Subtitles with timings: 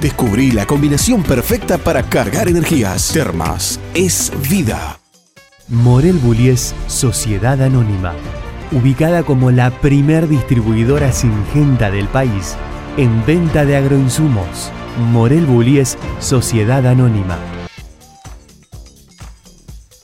[0.00, 3.10] Descubrí la combinación perfecta para cargar energías.
[3.12, 5.00] Termas es vida.
[5.66, 8.14] Morel Bullies Sociedad Anónima.
[8.70, 12.54] Ubicada como la primer distribuidora singenta del país
[12.96, 14.70] en venta de agroinsumos.
[15.10, 17.36] Morel Bullies Sociedad Anónima.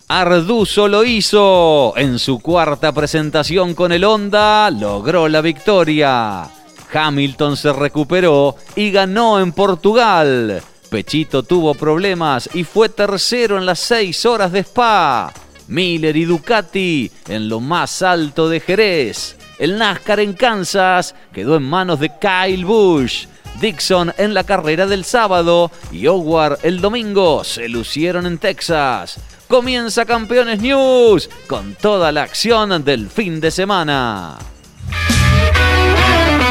[0.08, 1.94] Arduzo lo hizo.
[1.96, 6.50] En su cuarta presentación con el Honda logró la victoria.
[6.94, 10.62] Hamilton se recuperó y ganó en Portugal.
[10.90, 15.32] Pechito tuvo problemas y fue tercero en las seis horas de Spa.
[15.66, 19.36] Miller y Ducati en lo más alto de Jerez.
[19.58, 23.26] El NASCAR en Kansas quedó en manos de Kyle Busch.
[23.60, 29.18] Dixon en la carrera del sábado y Howard el domingo se lucieron en Texas.
[29.48, 34.53] Comienza Campeones News con toda la acción del fin de semana.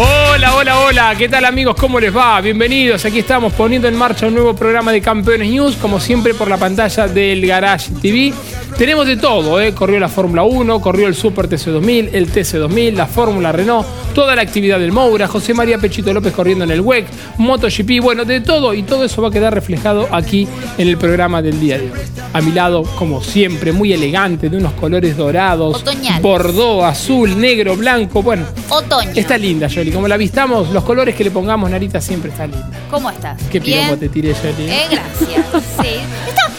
[0.00, 1.74] Hola, hola, hola, ¿qué tal amigos?
[1.74, 2.40] ¿Cómo les va?
[2.40, 6.46] Bienvenidos, aquí estamos poniendo en marcha un nuevo programa de Campeones News, como siempre por
[6.48, 8.32] la pantalla del Garage TV.
[8.76, 9.74] Tenemos de todo, ¿eh?
[9.74, 14.42] corrió la Fórmula 1, corrió el Super TC2000, el TC2000, la Fórmula Renault, toda la
[14.42, 17.06] actividad del Moura, José María Pechito López corriendo en el WEC,
[17.38, 20.46] MotoGP, bueno, de todo y todo eso va a quedar reflejado aquí
[20.78, 21.98] en el programa del día de hoy.
[22.32, 25.82] A mi lado, como siempre, muy elegante, de unos colores dorados,
[26.20, 28.46] bordó, azul, negro, blanco, bueno.
[28.68, 29.10] Otoño.
[29.16, 32.70] Está linda, Jolie, como la vistamos, los colores que le pongamos, Narita, siempre está linda.
[32.90, 33.40] ¿Cómo estás?
[33.50, 34.72] Qué piropo te tiré, Jolie.
[34.72, 35.64] Eh, gracias.
[35.80, 35.88] sí.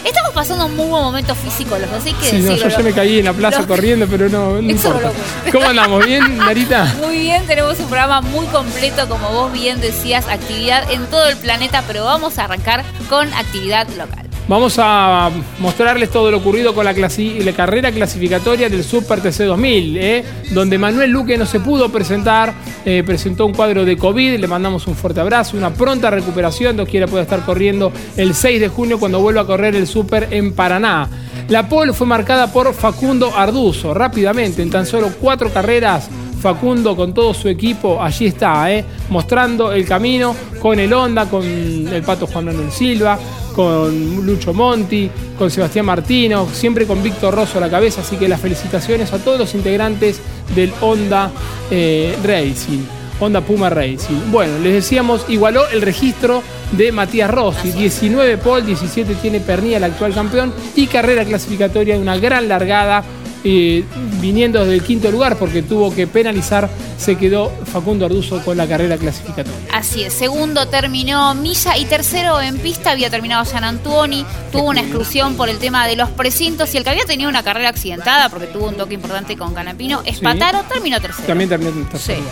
[0.04, 3.26] estamos pasando un muy buen momento físico los dos, Sí, no, yo, me caí en
[3.26, 5.12] la plaza corriendo, pero no, no importa.
[5.52, 6.04] ¿Cómo andamos?
[6.04, 6.94] ¿Bien, Narita?
[7.00, 11.36] Muy bien, tenemos un programa muy completo, como vos bien decías, actividad en todo el
[11.36, 14.29] planeta, pero vamos a arrancar con actividad local.
[14.48, 15.30] Vamos a
[15.60, 20.24] mostrarles todo lo ocurrido con la, carrera clasificatoria del Super TC 2000, ¿eh?
[20.50, 22.52] donde Manuel Luque no se pudo presentar,
[22.84, 26.88] eh, presentó un cuadro de COVID, le mandamos un fuerte abrazo, una pronta recuperación, Dios
[26.88, 30.52] quiera puede estar corriendo el 6 de junio cuando vuelva a correr el Super en
[30.52, 31.08] Paraná.
[31.48, 36.08] La pole fue marcada por Facundo Arduzo, rápidamente, en tan solo cuatro carreras
[36.40, 38.84] Facundo con todo su equipo allí está, ¿eh?
[39.10, 43.18] mostrando el camino con el Honda, con el Pato Juan Manuel Silva,
[43.54, 48.28] con Lucho Monti, con Sebastián Martino, siempre con Víctor Rosso a la cabeza, así que
[48.28, 50.20] las felicitaciones a todos los integrantes
[50.54, 51.30] del Honda
[51.70, 52.80] eh, Racing,
[53.20, 54.30] Honda Puma Racing.
[54.30, 59.84] Bueno, les decíamos, igualó el registro de Matías Rossi, 19 pole, 17 tiene Pernilla, el
[59.84, 63.04] actual campeón, y carrera clasificatoria, una gran largada
[63.42, 66.68] viniendo desde el quinto lugar porque tuvo que penalizar,
[66.98, 69.58] se quedó Facundo Arduzo con la carrera clasificatoria.
[69.72, 74.80] Así es, segundo terminó Milla y tercero en pista había terminado San Antonio, tuvo una
[74.80, 78.28] exclusión por el tema de los precintos y el que había tenido una carrera accidentada
[78.28, 81.26] porque tuvo un toque importante con Canapino, Espataro terminó tercero.
[81.26, 82.22] También terminó tercero.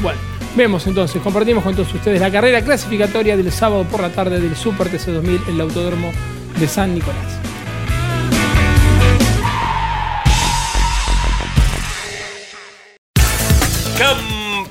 [0.00, 0.18] Bueno.
[0.54, 4.54] Vemos entonces, compartimos con todos ustedes la carrera clasificatoria del sábado por la tarde del
[4.54, 6.12] Super TC 2000 en el Autódromo
[6.60, 7.51] de San Nicolás.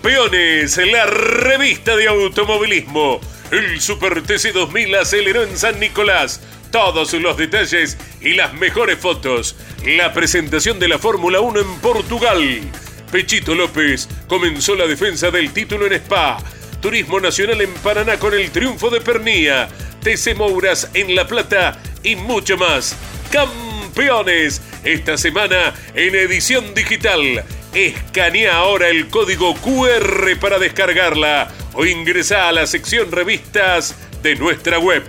[0.01, 3.21] Campeones, la revista de automovilismo.
[3.51, 6.41] El Super TC 2000 aceleró en San Nicolás.
[6.71, 9.55] Todos los detalles y las mejores fotos.
[9.85, 12.61] La presentación de la Fórmula 1 en Portugal.
[13.11, 16.39] Pechito López comenzó la defensa del título en Spa.
[16.81, 19.69] Turismo Nacional en Paraná con el triunfo de Pernía.
[20.01, 22.95] TC Mouras en La Plata y mucho más.
[23.31, 27.45] Campeones, esta semana en edición digital.
[27.73, 34.77] Escanea ahora el código QR para descargarla o ingresa a la sección revistas de nuestra
[34.77, 35.03] web.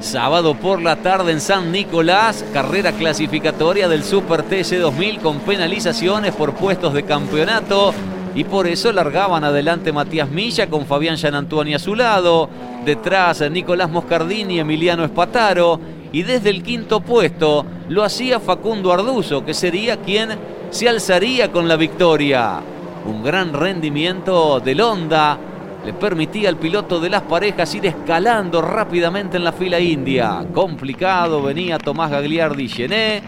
[0.00, 6.34] Sábado por la tarde en San Nicolás, carrera clasificatoria del Super TC 2000 con penalizaciones
[6.34, 7.94] por puestos de campeonato.
[8.34, 12.50] Y por eso largaban adelante Matías Milla con Fabián Gianantuani a su lado,
[12.84, 15.78] detrás Nicolás Moscardini y Emiliano Espataro
[16.14, 20.30] y desde el quinto puesto lo hacía Facundo Arduzo que sería quien
[20.70, 22.60] se alzaría con la victoria.
[23.04, 25.36] Un gran rendimiento del Honda
[25.84, 30.46] le permitía al piloto de las parejas ir escalando rápidamente en la fila india.
[30.54, 33.20] Complicado venía Tomás Gagliardi Gené,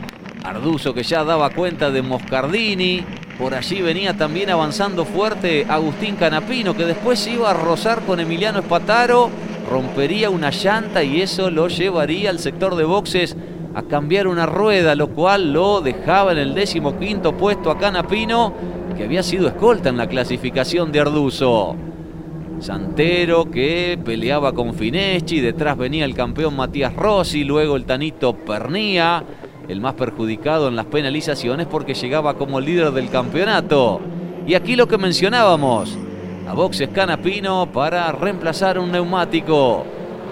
[0.44, 3.04] Arduzo que ya daba cuenta de Moscardini.
[3.38, 8.60] Por allí venía también avanzando fuerte Agustín Canapino, que después iba a rozar con Emiliano
[8.60, 9.28] Espataro,
[9.70, 13.36] rompería una llanta y eso lo llevaría al sector de boxes
[13.74, 18.54] a cambiar una rueda, lo cual lo dejaba en el décimo quinto puesto a Canapino,
[18.96, 21.76] que había sido escolta en la clasificación de Arduzo.
[22.58, 29.22] Santero que peleaba con Fineschi, detrás venía el campeón Matías Rossi, luego el Tanito Pernía,
[29.68, 34.00] el más perjudicado en las penalizaciones porque llegaba como líder del campeonato.
[34.46, 35.96] Y aquí lo que mencionábamos,
[36.48, 39.84] a boxes Canapino para reemplazar un neumático.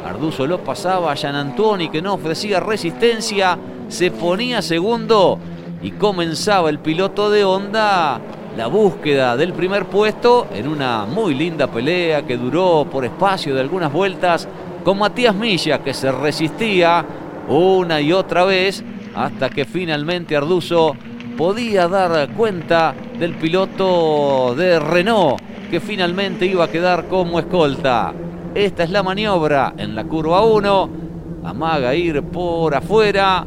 [0.05, 3.59] Arduzo lo pasaba a Gian Antoni que no ofrecía resistencia,
[3.89, 5.39] se ponía segundo
[5.83, 8.21] y comenzaba el piloto de Honda
[8.57, 13.61] la búsqueda del primer puesto en una muy linda pelea que duró por espacio de
[13.61, 14.47] algunas vueltas
[14.85, 17.05] con Matías Milla que se resistía
[17.49, 18.85] una y otra vez
[19.15, 20.97] hasta que finalmente Arduzo
[21.37, 25.41] podía dar cuenta del piloto de Renault
[25.71, 28.13] que finalmente iba a quedar como escolta.
[28.55, 30.91] Esta es la maniobra en la curva 1.
[31.45, 33.45] Amaga ir por afuera,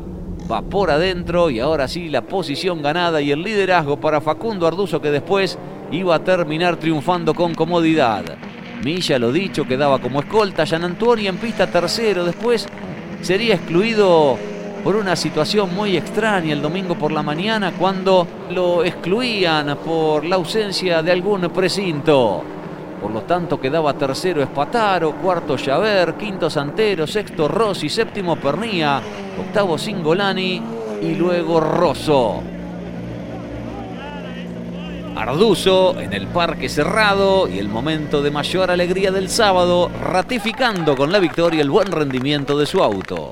[0.52, 5.02] va por adentro y ahora sí la posición ganada y el liderazgo para Facundo Arduzo
[5.02, 5.58] que después
[5.92, 8.24] iba a terminar triunfando con comodidad.
[8.84, 12.68] Milla, lo dicho, quedaba como escolta, Gian Antonio en pista tercero, después
[13.22, 14.38] sería excluido
[14.88, 20.38] por una situación muy extraña el domingo por la mañana cuando lo excluían por la
[20.38, 22.42] ausencia de algún precinto.
[23.02, 29.02] Por lo tanto quedaba tercero Espataro, cuarto Javer, quinto Santero, sexto Rossi, séptimo Pernía,
[29.38, 30.62] octavo Singolani
[31.02, 32.42] y luego Rosso.
[35.18, 41.12] Arduzo en el parque cerrado y el momento de mayor alegría del sábado, ratificando con
[41.12, 43.32] la victoria el buen rendimiento de su auto.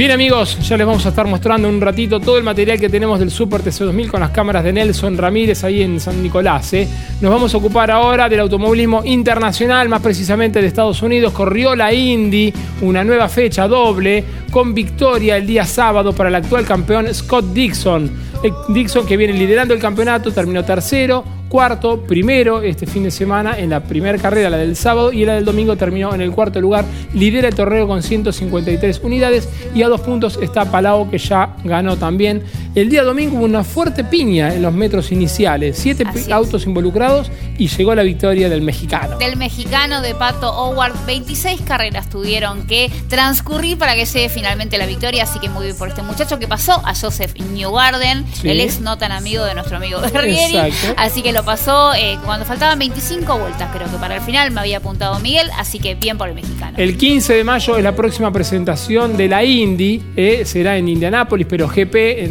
[0.00, 3.20] Bien amigos, ya les vamos a estar mostrando un ratito todo el material que tenemos
[3.20, 6.72] del Super TC2000 con las cámaras de Nelson Ramírez ahí en San Nicolás.
[6.72, 6.88] ¿eh?
[7.20, 11.34] Nos vamos a ocupar ahora del automovilismo internacional, más precisamente de Estados Unidos.
[11.34, 16.64] Corrió la Indy, una nueva fecha doble, con victoria el día sábado para el actual
[16.64, 18.10] campeón Scott Dixon.
[18.42, 23.58] Eh, Dixon que viene liderando el campeonato, terminó tercero cuarto, primero este fin de semana
[23.58, 26.60] en la primera carrera, la del sábado, y la del domingo terminó en el cuarto
[26.60, 26.84] lugar.
[27.12, 31.96] Lidera el torneo con 153 unidades y a dos puntos está Palau que ya ganó
[31.96, 32.42] también.
[32.74, 37.66] El día domingo hubo una fuerte piña en los metros iniciales, siete autos involucrados y
[37.66, 39.18] llegó la victoria del mexicano.
[39.18, 44.86] Del mexicano de Pato Howard, 26 carreras tuvieron que transcurrir para que dé finalmente la
[44.86, 48.80] victoria, así que muy bien por este muchacho que pasó a Joseph Newgarden, el ex
[48.80, 53.38] no tan amigo de nuestro amigo Berrieri, así que lo pasó eh, cuando faltaban 25
[53.38, 56.34] vueltas, creo que para el final me había apuntado Miguel, así que bien por el
[56.34, 56.76] mexicano.
[56.76, 61.46] El 15 de mayo es la próxima presentación de la Indy, eh, será en Indianápolis,
[61.48, 62.28] pero GP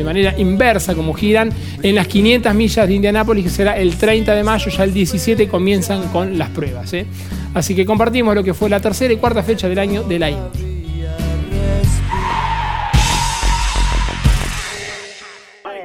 [0.00, 1.50] de manera inversa, como giran,
[1.82, 5.48] en las 500 millas de Indianápolis, que será el 30 de mayo, ya el 17
[5.48, 6.92] comienzan con las pruebas.
[6.94, 7.06] Eh.
[7.54, 10.30] Así que compartimos lo que fue la tercera y cuarta fecha del año de la
[10.30, 10.69] Indy.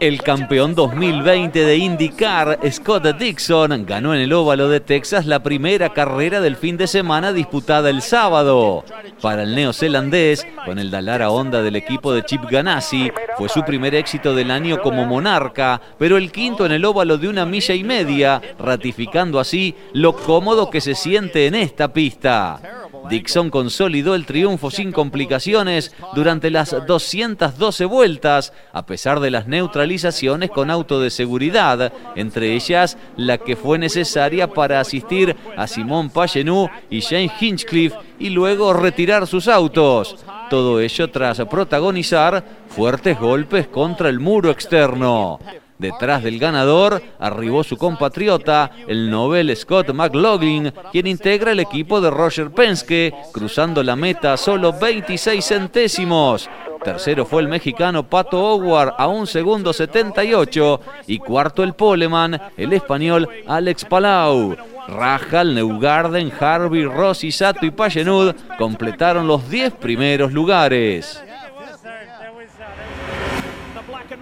[0.05, 5.93] El campeón 2020 de IndyCar, Scott Dixon, ganó en el óvalo de Texas la primera
[5.93, 8.85] carrera del fin de semana disputada el sábado.
[9.19, 13.95] Para el neozelandés, con el Dallara Honda del equipo de Chip Ganassi, fue su primer
[13.95, 17.83] éxito del año como monarca, pero el quinto en el óvalo de una milla y
[17.83, 22.61] media, ratificando así lo cómodo que se siente en esta pista.
[23.09, 30.49] Dixon consolidó el triunfo sin complicaciones durante las 212 vueltas, a pesar de las neutralizaciones
[30.49, 36.69] con auto de seguridad, entre ellas la que fue necesaria para asistir a Simón Pagenou
[36.89, 40.17] y James Hinchcliffe y luego retirar sus autos.
[40.49, 45.39] Todo ello tras protagonizar fuertes golpes contra el muro externo.
[45.77, 52.09] Detrás del ganador arribó su compatriota, el novel Scott McLaughlin, quien integra el equipo de
[52.09, 56.49] Roger Penske, cruzando la meta a solo 26 centésimos.
[56.81, 62.73] Tercero fue el mexicano Pato Howard a un segundo 78 y cuarto el poleman, el
[62.73, 64.55] español Alex Palau.
[64.87, 71.24] Rajal, Neugarden, Harvey, Rossi, Sato y Payenud completaron los 10 primeros lugares.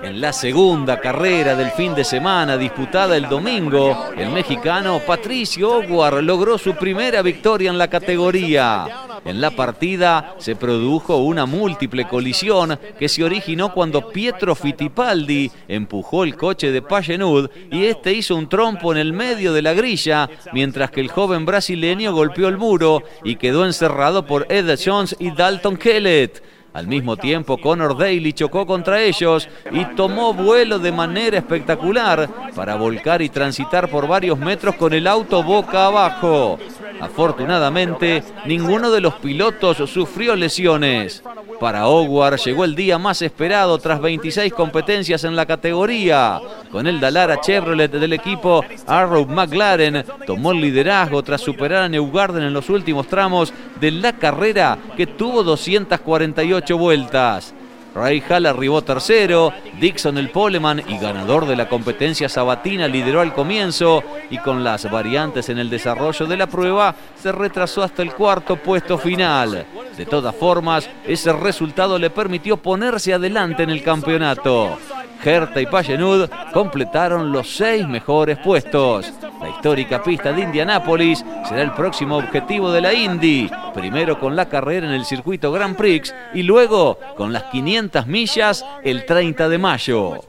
[0.04, 6.22] En la segunda carrera del fin de semana disputada el domingo, el mexicano Patricio Oguar
[6.22, 8.86] logró su primera victoria en la categoría.
[9.24, 16.26] En la partida se produjo una múltiple colisión que se originó cuando Pietro Fittipaldi empujó
[16.26, 20.30] el coche de Payenud y este hizo un trompo en el medio de la grilla,
[20.52, 25.32] mientras que el joven brasileño golpeó el muro y quedó encerrado por Ed Jones y
[25.32, 26.44] Dalton Kellett.
[26.74, 32.76] Al mismo tiempo, Connor Daly chocó contra ellos y tomó vuelo de manera espectacular para
[32.76, 36.58] volcar y transitar por varios metros con el auto boca abajo.
[37.00, 41.22] Afortunadamente, ninguno de los pilotos sufrió lesiones.
[41.60, 46.40] Para Howard llegó el día más esperado tras 26 competencias en la categoría.
[46.72, 52.44] Con el Dallara Chevrolet del equipo, Arrow McLaren tomó el liderazgo tras superar a Newgarden
[52.44, 53.54] en los últimos tramos
[53.84, 57.54] de la carrera que tuvo 248 vueltas.
[57.94, 63.34] Ray Hall arribó tercero, Dixon el poleman y ganador de la competencia sabatina lideró al
[63.34, 68.12] comienzo y con las variantes en el desarrollo de la prueba se retrasó hasta el
[68.14, 69.66] cuarto puesto final.
[69.96, 74.78] De todas formas, ese resultado le permitió ponerse adelante en el campeonato.
[75.24, 79.14] Herta y Payenud completaron los seis mejores puestos.
[79.42, 84.50] La histórica pista de Indianápolis será el próximo objetivo de la Indy, primero con la
[84.50, 89.58] carrera en el circuito Grand Prix y luego con las 500 millas el 30 de
[89.58, 90.20] mayo.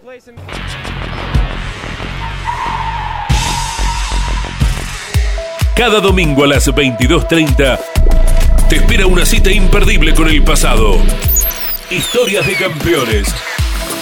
[5.74, 7.78] Cada domingo a las 22.30
[8.68, 10.98] te espera una cita imperdible con el pasado.
[11.90, 13.34] Historias de campeones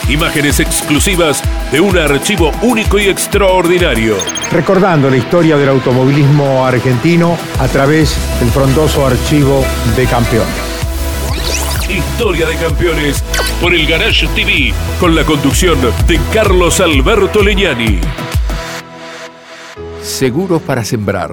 [0.09, 4.17] Imágenes exclusivas de un archivo único y extraordinario.
[4.51, 9.65] Recordando la historia del automovilismo argentino a través del frondoso archivo
[9.97, 10.55] de campeones.
[11.89, 13.23] Historia de campeones
[13.61, 18.01] por el Garage TV con la conducción de Carlos Alberto Leñani.
[20.03, 21.33] Seguros para sembrar,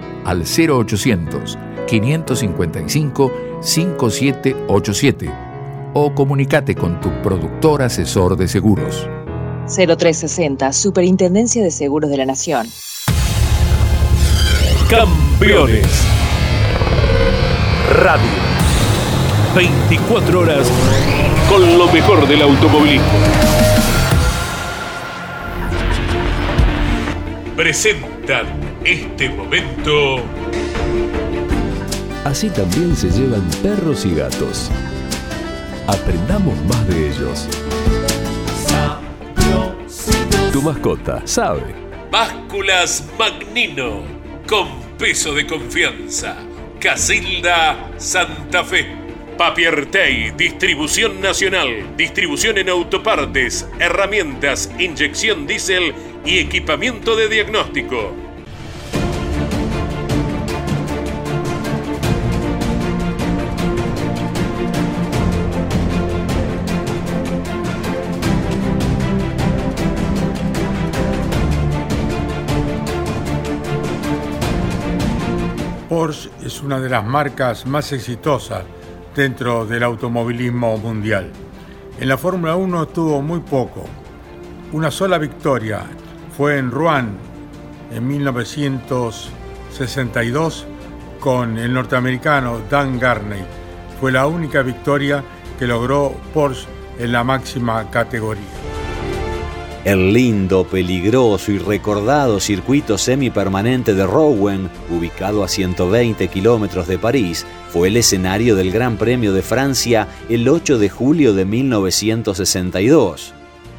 [0.25, 5.31] al 0800 555 5787
[5.93, 9.07] o comunícate con tu productor asesor de seguros.
[9.67, 12.67] 0360, Superintendencia de Seguros de la Nación.
[14.89, 15.87] Campeones.
[17.93, 18.29] Radio.
[19.55, 20.67] 24 horas
[21.49, 23.07] con lo mejor del automovilismo.
[27.55, 30.17] Presentan este momento.
[32.25, 34.71] Así también se llevan perros y gatos.
[35.87, 37.47] Aprendamos más de ellos.
[40.51, 41.75] Tu mascota sabe.
[42.11, 44.03] Básculas Magnino,
[44.47, 46.35] con peso de confianza.
[46.79, 49.01] Casilda Santa Fe.
[49.37, 55.95] Papiertei, distribución nacional, distribución en autopartes, herramientas, inyección diésel
[56.25, 58.20] y equipamiento de diagnóstico.
[75.91, 78.63] Porsche es una de las marcas más exitosas
[79.13, 81.29] dentro del automovilismo mundial.
[81.99, 83.83] En la Fórmula 1 tuvo muy poco.
[84.71, 85.81] Una sola victoria
[86.37, 87.17] fue en Rouen
[87.93, 90.65] en 1962
[91.19, 93.43] con el norteamericano Dan Garney.
[93.99, 95.21] Fue la única victoria
[95.59, 96.69] que logró Porsche
[96.99, 98.60] en la máxima categoría.
[99.83, 107.47] El lindo, peligroso y recordado circuito semipermanente de Rouen, ubicado a 120 kilómetros de París,
[107.71, 113.33] fue el escenario del Gran Premio de Francia el 8 de julio de 1962.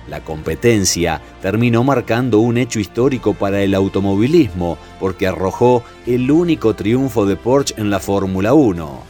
[0.08, 7.26] La competencia terminó marcando un hecho histórico para el automovilismo porque arrojó el único triunfo
[7.26, 9.04] de Porsche en la Fórmula 1.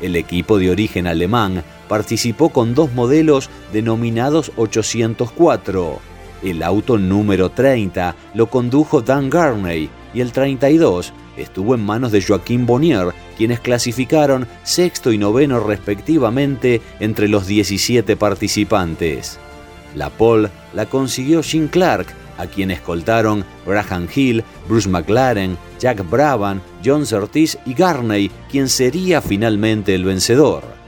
[0.00, 6.13] El equipo de origen alemán participó con dos modelos denominados 804.
[6.44, 12.22] El auto número 30 lo condujo Dan Garney y el 32 estuvo en manos de
[12.22, 19.38] Joaquín Bonnier, quienes clasificaron sexto y noveno respectivamente entre los 17 participantes.
[19.96, 26.60] La pole la consiguió Jim Clark, a quien escoltaron Graham Hill, Bruce McLaren, Jack Brabham,
[26.84, 30.83] John Surtees y Garney, quien sería finalmente el vencedor.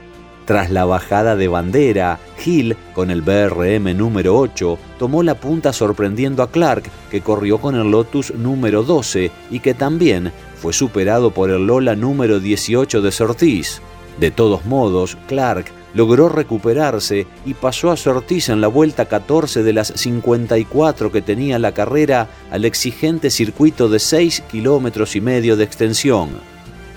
[0.47, 6.41] Tras la bajada de bandera, Hill, con el BRM número 8, tomó la punta sorprendiendo
[6.41, 11.49] a Clark, que corrió con el Lotus número 12 y que también fue superado por
[11.49, 13.81] el Lola número 18 de Surtees.
[14.21, 19.73] De todos modos, Clark logró recuperarse y pasó a Sortiz en la vuelta 14 de
[19.73, 25.65] las 54 que tenía la carrera al exigente circuito de 6 kilómetros y medio de
[25.65, 26.29] extensión.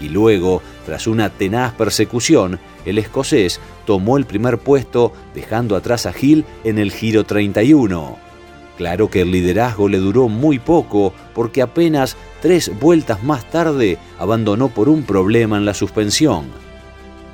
[0.01, 6.15] Y luego, tras una tenaz persecución, el escocés tomó el primer puesto dejando atrás a
[6.19, 8.19] Hill en el Giro 31.
[8.77, 14.69] Claro que el liderazgo le duró muy poco porque apenas tres vueltas más tarde abandonó
[14.69, 16.47] por un problema en la suspensión.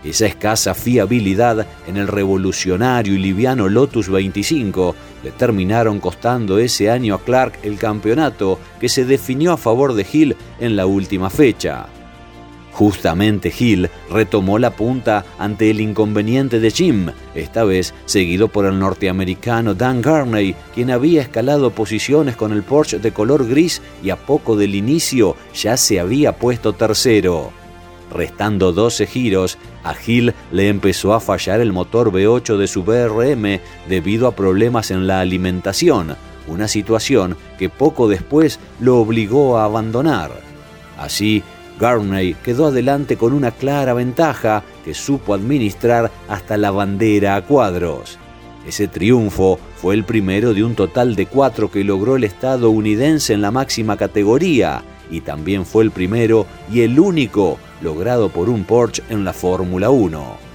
[0.02, 7.14] Esa escasa fiabilidad en el revolucionario y liviano Lotus 25 le terminaron costando ese año
[7.14, 11.86] a Clark el campeonato que se definió a favor de Hill en la última fecha.
[12.76, 18.78] Justamente Hill retomó la punta ante el inconveniente de Jim, esta vez seguido por el
[18.78, 24.16] norteamericano Dan Garney, quien había escalado posiciones con el Porsche de color gris y a
[24.16, 27.50] poco del inicio ya se había puesto tercero.
[28.12, 33.58] Restando 12 giros, a Hill le empezó a fallar el motor V8 de su BRM
[33.88, 36.14] debido a problemas en la alimentación,
[36.46, 40.30] una situación que poco después lo obligó a abandonar.
[40.98, 41.42] Así,
[41.78, 48.18] Garney quedó adelante con una clara ventaja que supo administrar hasta la bandera a cuadros.
[48.66, 53.42] Ese triunfo fue el primero de un total de cuatro que logró el estadounidense en
[53.42, 59.02] la máxima categoría y también fue el primero y el único logrado por un Porsche
[59.08, 60.46] en la Fórmula 1.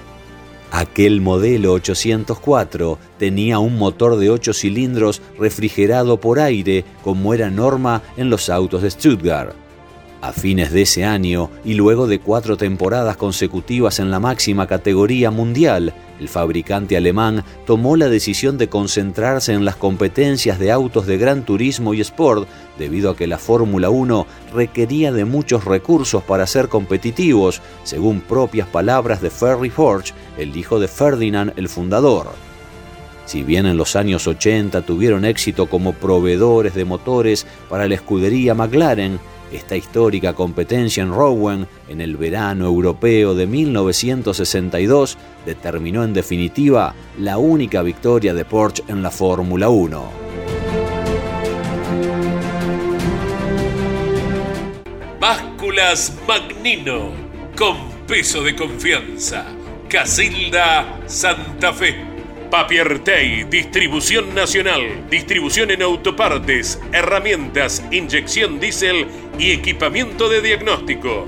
[0.72, 8.02] Aquel modelo 804 tenía un motor de 8 cilindros refrigerado por aire como era norma
[8.16, 9.54] en los autos de Stuttgart.
[10.22, 15.32] A fines de ese año, y luego de cuatro temporadas consecutivas en la máxima categoría
[15.32, 21.18] mundial, el fabricante alemán tomó la decisión de concentrarse en las competencias de autos de
[21.18, 22.46] gran turismo y sport,
[22.78, 28.68] debido a que la Fórmula 1 requería de muchos recursos para ser competitivos, según propias
[28.68, 32.28] palabras de Ferry Forge, el hijo de Ferdinand el fundador.
[33.26, 38.54] Si bien en los años 80 tuvieron éxito como proveedores de motores para la escudería
[38.54, 39.18] McLaren,
[39.52, 47.38] esta histórica competencia en Rowan en el verano europeo de 1962 determinó en definitiva la
[47.38, 50.22] única victoria de Porsche en la Fórmula 1.
[55.20, 57.10] Básculas Magnino,
[57.56, 59.44] con peso de confianza.
[59.88, 62.11] Casilda Santa Fe.
[62.52, 69.06] Papiertei, distribución nacional, distribución en autopartes, herramientas, inyección diésel
[69.38, 71.26] y equipamiento de diagnóstico.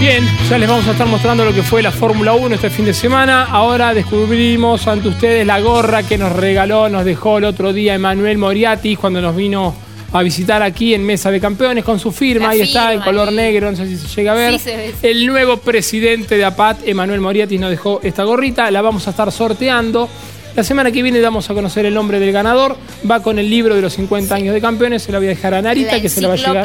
[0.00, 2.84] Bien, ya les vamos a estar mostrando lo que fue la Fórmula 1 este fin
[2.84, 3.44] de semana.
[3.44, 8.38] Ahora descubrimos ante ustedes la gorra que nos regaló, nos dejó el otro día Emanuel
[8.38, 9.72] Moriati cuando nos vino
[10.20, 12.46] a visitar aquí en Mesa de Campeones con su firma.
[12.46, 13.34] La Ahí está, en color ahí.
[13.34, 14.52] negro, no sé si se llega a ver.
[14.52, 14.94] Sí, se ve.
[15.02, 18.70] El nuevo presidente de APAT, Emanuel Moriatis, nos dejó esta gorrita.
[18.70, 20.08] La vamos a estar sorteando.
[20.54, 22.76] La semana que viene vamos a conocer el nombre del ganador.
[23.10, 25.02] Va con el libro de los 50 años de campeones.
[25.02, 26.64] Se la voy a dejar a Narita, la que se la va a llegar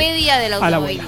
[0.62, 1.04] a la abuela.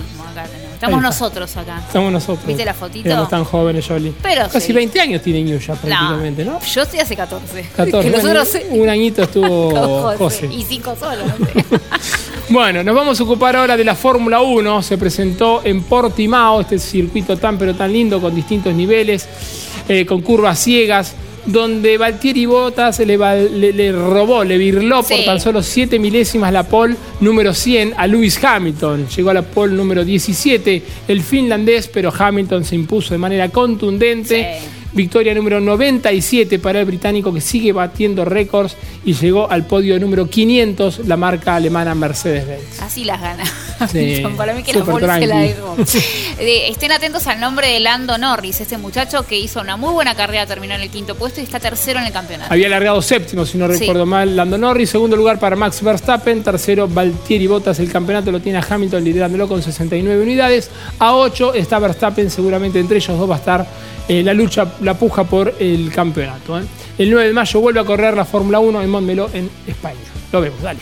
[0.82, 1.78] Estamos nosotros acá.
[1.86, 2.48] Estamos nosotros.
[2.48, 3.08] ¿Viste la fotito?
[3.08, 4.14] Éramos tan jóvenes, Jolie.
[4.20, 4.74] Pero Casi sí.
[4.74, 6.60] 20 años tiene Ñuya prácticamente, ¿no?
[6.60, 7.70] Yo estoy hace 14.
[7.76, 8.02] 14.
[8.12, 10.48] Que nosotros Bueno, un añito estuvo José.
[10.48, 11.18] Y 5 solo.
[11.24, 11.82] no sé.
[12.50, 14.82] Bueno, nos vamos a ocupar ahora de la Fórmula 1.
[14.82, 19.28] Se presentó en Portimao, este circuito tan pero tan lindo con distintos niveles,
[19.88, 21.14] eh, con curvas ciegas,
[21.46, 26.54] donde Valtieri Bottas le, va- le- le robó, le virló por tan solo 7 milésimas
[26.54, 29.08] la pole número 100 a Lewis Hamilton.
[29.08, 34.60] Llegó a la pole número 17 el finlandés, pero Hamilton se impuso de manera contundente.
[34.62, 34.68] Sí.
[34.94, 38.76] Victoria número 97 para el británico que sigue batiendo récords
[39.06, 42.82] y llegó al podio número 500 la marca alemana Mercedes-Benz.
[42.82, 43.44] Así las gana.
[44.38, 44.86] Para mí que la
[45.20, 45.76] se la dejó.
[46.40, 50.46] Estén atentos al nombre de Lando Norris, este muchacho que hizo una muy buena carrera,
[50.46, 52.52] terminó en el quinto puesto y está tercero en el campeonato.
[52.52, 53.80] Había alargado séptimo, si no Sí.
[53.80, 54.90] recuerdo mal, Lando Norris.
[54.90, 56.44] Segundo lugar para Max Verstappen.
[56.44, 57.80] Tercero, Valtieri Bottas.
[57.80, 60.70] El campeonato lo tiene a Hamilton liderándolo con 69 unidades.
[61.00, 62.30] A 8 está Verstappen.
[62.30, 63.68] Seguramente entre ellos dos va a estar
[64.08, 66.60] eh, la lucha, la puja por el campeonato.
[66.60, 66.64] ¿eh?
[66.98, 70.00] El 9 de mayo vuelve a correr la Fórmula 1 en Montmeló, en España.
[70.32, 70.80] Lo vemos, dale.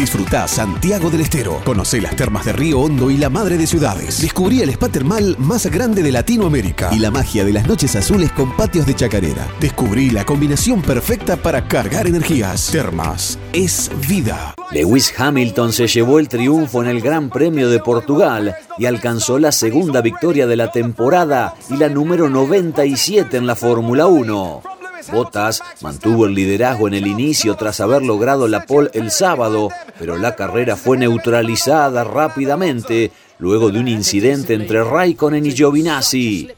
[0.00, 1.60] Disfrutá Santiago del Estero.
[1.62, 4.22] Conocé las termas de Río Hondo y la madre de ciudades.
[4.22, 8.32] Descubrí el spa termal más grande de Latinoamérica y la magia de las noches azules
[8.32, 9.46] con patios de chacarera.
[9.60, 12.70] Descubrí la combinación perfecta para cargar energías.
[12.72, 14.54] Termas es vida.
[14.70, 19.52] Lewis Hamilton se llevó el triunfo en el Gran Premio de Portugal y alcanzó la
[19.52, 24.79] segunda victoria de la temporada y la número 97 en la Fórmula 1.
[25.12, 30.16] Bottas mantuvo el liderazgo en el inicio tras haber logrado la pole el sábado, pero
[30.16, 36.48] la carrera fue neutralizada rápidamente luego de un incidente entre Raikkonen y Giovinazzi.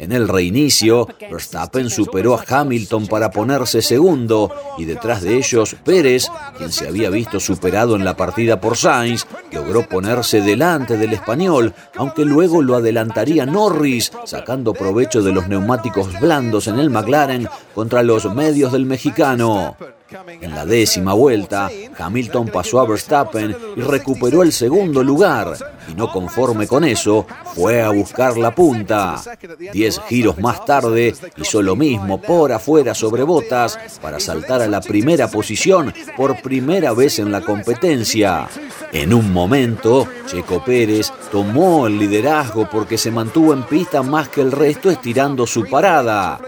[0.00, 6.26] En el reinicio, Verstappen superó a Hamilton para ponerse segundo y detrás de ellos Pérez,
[6.56, 11.74] quien se había visto superado en la partida por Sainz, logró ponerse delante del español,
[11.98, 18.02] aunque luego lo adelantaría Norris, sacando provecho de los neumáticos blandos en el McLaren contra
[18.02, 19.76] los medios del mexicano.
[20.40, 25.54] En la décima vuelta, Hamilton pasó a Verstappen y recuperó el segundo lugar,
[25.88, 29.22] y no conforme con eso, fue a buscar la punta.
[29.98, 35.28] Giros más tarde, hizo lo mismo por afuera sobre botas para saltar a la primera
[35.28, 38.48] posición por primera vez en la competencia.
[38.92, 44.40] En un momento, Checo Pérez tomó el liderazgo porque se mantuvo en pista más que
[44.40, 46.40] el resto estirando su parada.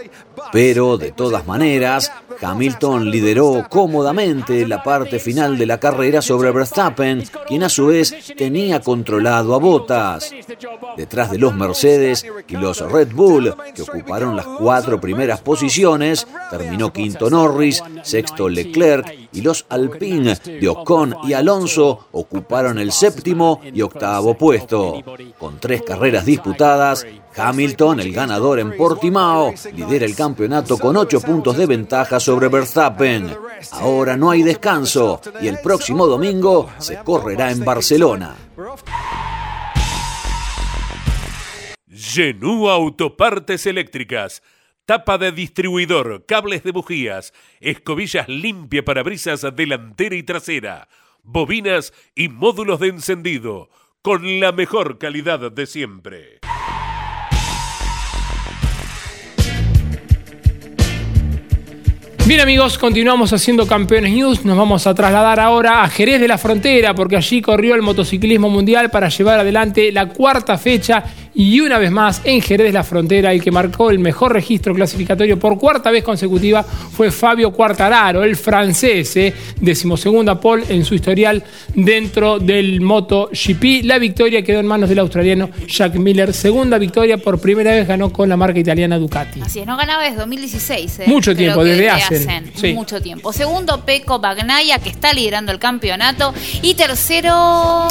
[0.51, 2.11] Pero de todas maneras,
[2.43, 8.13] Hamilton lideró cómodamente la parte final de la carrera sobre Verstappen, quien a su vez
[8.37, 10.31] tenía controlado a Bottas.
[10.97, 16.91] Detrás de los Mercedes y los Red Bull, que ocuparon las cuatro primeras posiciones, terminó
[16.91, 23.81] quinto Norris, sexto Leclerc y los Alpine de Ocon y Alonso ocuparon el séptimo y
[23.81, 25.01] octavo puesto.
[25.39, 31.57] Con tres carreras disputadas, Hamilton, el ganador en Portimao, lidera el campeonato con ocho puntos
[31.57, 33.35] de ventaja sobre Verstappen.
[33.71, 38.35] Ahora no hay descanso y el próximo domingo se correrá en Barcelona.
[41.89, 44.41] Genú Autopartes Eléctricas.
[44.85, 50.89] Tapa de distribuidor, cables de bujías, escobillas limpia para brisas delantera y trasera,
[51.23, 53.69] bobinas y módulos de encendido,
[54.01, 56.39] con la mejor calidad de siempre.
[62.25, 64.45] Bien amigos, continuamos haciendo Campeones News.
[64.45, 68.49] Nos vamos a trasladar ahora a Jerez de la Frontera porque allí corrió el motociclismo
[68.49, 71.03] mundial para llevar adelante la cuarta fecha
[71.35, 75.39] y una vez más en Jerez la Frontera el que marcó el mejor registro clasificatorio
[75.39, 81.43] por cuarta vez consecutiva fue Fabio Quartararo, el francés, eh, decimosegunda pole en su historial
[81.73, 83.83] dentro del MotoGP.
[83.83, 86.33] La victoria quedó en manos del australiano Jack Miller.
[86.33, 89.41] Segunda victoria por primera vez ganó con la marca italiana Ducati.
[89.41, 90.99] Así es, no ganaba desde 2016.
[90.99, 91.03] ¿eh?
[91.07, 92.73] Mucho tiempo, desde hacen, sí.
[92.73, 93.33] Mucho tiempo.
[93.33, 96.33] Segundo, Peco Bagnaya, que está liderando el campeonato.
[96.61, 97.87] Y tercero.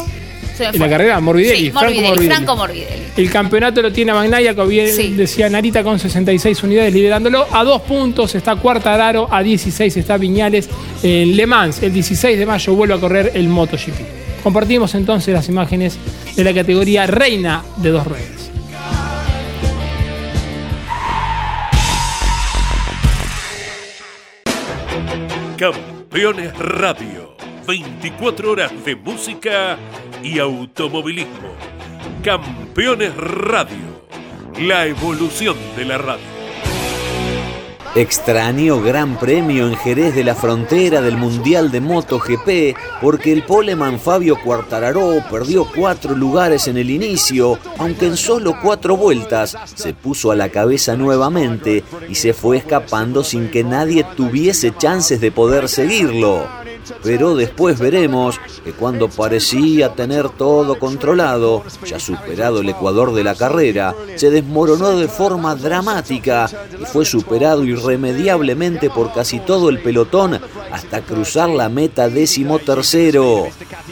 [0.66, 2.34] Se me En la carrera, Morbidelli, Sí, Franco Morbidelli, Morbidelli.
[2.34, 3.02] Franco Morbidelli.
[3.16, 5.14] El campeonato lo tiene a Magnaya, como bien Sí.
[5.14, 7.46] decía Narita, con 66 unidades liderándolo.
[7.50, 10.68] A dos puntos está Cuartararo, a 16 está Viñales
[11.02, 11.82] en Le Mans.
[11.82, 14.42] El 16 de mayo vuelve a correr el MotoGP.
[14.42, 15.96] Compartimos entonces las imágenes
[16.36, 18.50] de la categoría Reina de dos ruedas.
[25.58, 27.36] Campeones Radio.
[27.66, 29.76] 24 horas de música
[30.22, 31.50] y automovilismo.
[32.22, 34.02] Campeones Radio.
[34.60, 36.32] La evolución de la radio.
[37.94, 44.00] Extraño gran premio en Jerez de la Frontera del Mundial de MotoGP porque el poleman
[44.00, 50.30] Fabio Quartararo perdió cuatro lugares en el inicio, aunque en solo cuatro vueltas se puso
[50.32, 55.68] a la cabeza nuevamente y se fue escapando sin que nadie tuviese chances de poder
[55.68, 56.61] seguirlo.
[57.02, 63.34] Pero después veremos que cuando parecía tener todo controlado, ya superado el ecuador de la
[63.34, 66.48] carrera, se desmoronó de forma dramática
[66.80, 70.40] y fue superado irremediablemente por casi todo el pelotón
[70.70, 73.46] hasta cruzar la meta décimo tercero.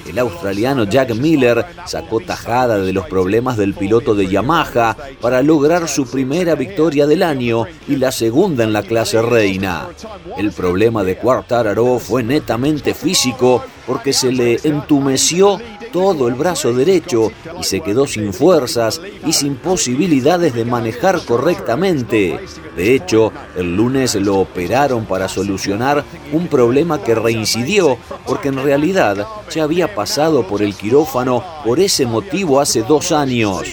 [0.09, 5.88] El australiano Jack Miller sacó tajada de los problemas del piloto de Yamaha para lograr
[5.88, 9.88] su primera victoria del año y la segunda en la clase reina.
[10.37, 15.58] El problema de Quartararo fue netamente físico porque se le entumeció
[15.92, 22.38] todo el brazo derecho y se quedó sin fuerzas y sin posibilidades de manejar correctamente.
[22.76, 29.26] De hecho, el lunes lo operaron para solucionar un problema que reincidió porque en realidad
[29.50, 33.66] ya había pasado por el quirófano por ese motivo hace dos años.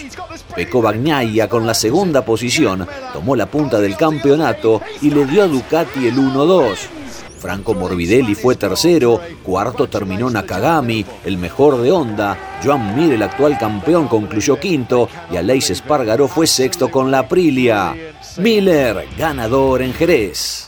[0.54, 5.46] Pecó Bagnaia con la segunda posición, tomó la punta del campeonato y le dio a
[5.46, 6.97] Ducati el 1-2.
[7.38, 13.56] Franco Morbidelli fue tercero, cuarto terminó Nakagami, el mejor de Honda, Joan Mir, el actual
[13.58, 17.94] campeón, concluyó quinto y Aleix Espargaró fue sexto con la Aprilia.
[18.38, 20.67] Miller, ganador en Jerez.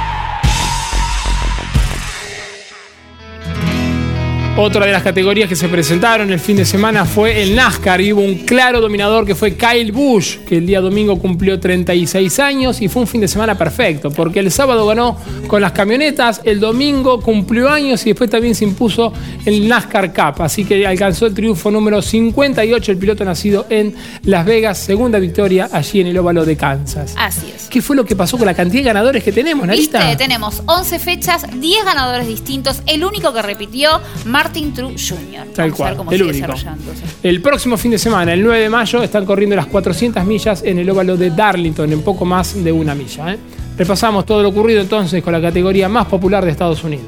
[4.57, 8.11] Otra de las categorías que se presentaron el fin de semana fue el NASCAR y
[8.11, 12.81] hubo un claro dominador que fue Kyle Busch, que el día domingo cumplió 36 años
[12.81, 16.59] y fue un fin de semana perfecto, porque el sábado ganó con las camionetas, el
[16.59, 19.13] domingo cumplió años y después también se impuso
[19.45, 24.45] el NASCAR Cup, así que alcanzó el triunfo número 58 el piloto nacido en Las
[24.45, 27.15] Vegas, segunda victoria allí en el óvalo de Kansas.
[27.17, 27.67] Así es.
[27.69, 29.99] ¿Qué fue lo que pasó con la cantidad de ganadores que tenemos, Narita?
[29.99, 32.81] Viste, tenemos 11 fechas, 10 ganadores distintos.
[32.85, 34.01] El único que repitió,
[34.43, 35.53] Martin True Jr.
[35.53, 36.47] Tal Vamos a cual, ver cómo el sigue único.
[36.47, 37.03] desarrollándose.
[37.21, 40.79] El próximo fin de semana, el 9 de mayo, están corriendo las 400 millas en
[40.79, 43.33] el óvalo de Darlington, en poco más de una milla.
[43.33, 43.37] ¿eh?
[43.77, 47.05] Repasamos todo lo ocurrido entonces con la categoría más popular de Estados Unidos.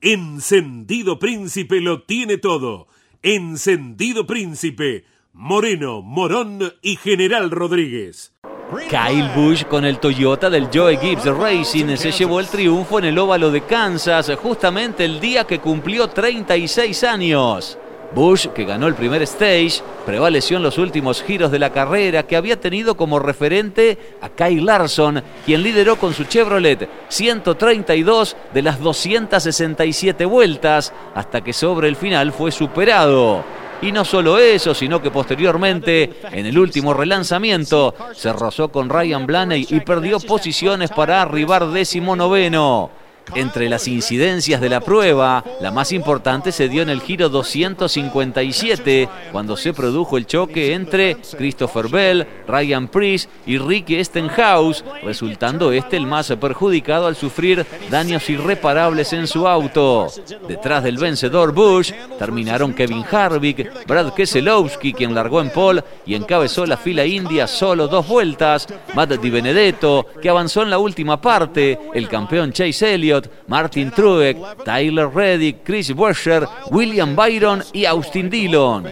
[0.00, 2.88] Encendido Príncipe lo tiene todo.
[3.22, 5.04] Encendido Príncipe.
[5.32, 8.31] Moreno, Morón y General Rodríguez.
[8.80, 13.18] Kyle Busch con el Toyota del Joe Gibbs Racing se llevó el triunfo en el
[13.18, 17.78] óvalo de Kansas justamente el día que cumplió 36 años.
[18.14, 22.36] Bush, que ganó el primer stage, prevaleció en los últimos giros de la carrera, que
[22.36, 28.80] había tenido como referente a Kyle Larson, quien lideró con su Chevrolet 132 de las
[28.80, 33.44] 267 vueltas, hasta que sobre el final fue superado.
[33.82, 39.26] Y no solo eso, sino que posteriormente, en el último relanzamiento, se rozó con Ryan
[39.26, 43.01] Blaney y perdió posiciones para arribar décimo noveno.
[43.34, 49.08] Entre las incidencias de la prueba, la más importante se dio en el giro 257,
[49.30, 55.96] cuando se produjo el choque entre Christopher Bell, Ryan Priest y Ricky Stenhouse, resultando este
[55.96, 60.08] el más perjudicado al sufrir daños irreparables en su auto.
[60.46, 66.66] Detrás del vencedor Bush terminaron Kevin Harvick, Brad Keselowski, quien largó en pole y encabezó
[66.66, 71.78] la fila india solo dos vueltas, Matt Di Benedetto, que avanzó en la última parte,
[71.94, 73.11] el campeón Chase Elliott,
[73.48, 78.86] Martin Truex, Tyler Reddick, Chris Buescher, William Byron y Austin Dillon.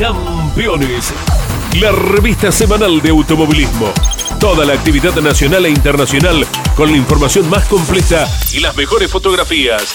[0.00, 1.12] Campeones,
[1.78, 3.92] la revista semanal de automovilismo.
[4.38, 9.94] Toda la actividad nacional e internacional con la información más completa y las mejores fotografías.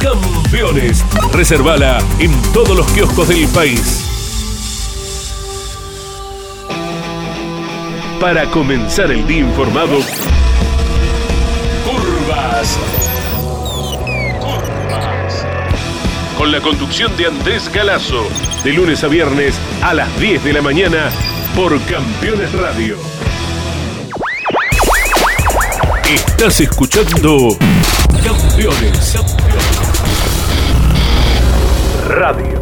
[0.00, 4.01] Campeones, reservala en todos los kioscos del país.
[8.22, 9.98] Para comenzar el día informado,
[11.84, 12.78] Curvas.
[14.38, 15.44] Curvas.
[16.38, 18.22] Con la conducción de Andrés Galazo,
[18.62, 21.10] de lunes a viernes a las 10 de la mañana
[21.56, 22.96] por Campeones Radio.
[26.08, 27.58] Estás escuchando
[28.22, 29.16] Campeones
[32.06, 32.61] Radio.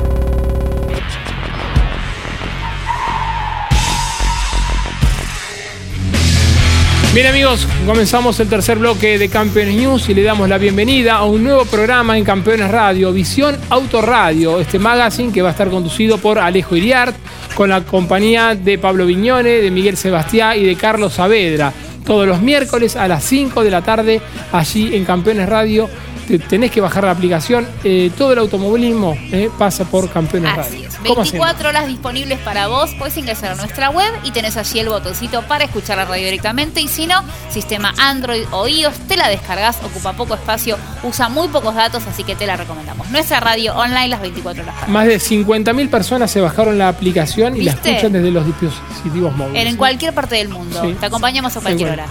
[7.13, 11.25] Bien amigos, comenzamos el tercer bloque de Campeones News y le damos la bienvenida a
[11.25, 16.19] un nuevo programa en Campeones Radio, Visión Autoradio, este magazine que va a estar conducido
[16.19, 17.17] por Alejo Iriart,
[17.57, 21.73] con la compañía de Pablo Viñone, de Miguel Sebastián y de Carlos Saavedra.
[22.07, 24.21] Todos los miércoles a las 5 de la tarde,
[24.53, 25.91] allí en Campeones Radio,
[26.39, 27.67] te- tenés que bajar la aplicación.
[27.85, 30.89] Eh, todo el automovilismo eh, pasa por Campeones Así Radio.
[30.89, 30.97] es.
[30.97, 31.33] ¿Cómo hacemos?
[31.33, 32.91] 24 horas disponibles para vos.
[32.99, 36.81] Puedes ingresar a nuestra web y tenés allí el botoncito para escuchar la radio directamente.
[36.81, 41.49] Y si no, sistema Android o iOS, te la descargas, ocupa poco espacio, usa muy
[41.49, 43.09] pocos datos, así que te la recomendamos.
[43.11, 44.89] Nuestra radio online las 24 horas.
[44.89, 49.67] Más de 50.000 personas se bajaron la aplicación y la escuchan desde los dispositivos móviles.
[49.67, 50.81] En cualquier parte del mundo.
[50.83, 50.95] Sí.
[51.01, 52.07] Te acompañamos a cualquier hora.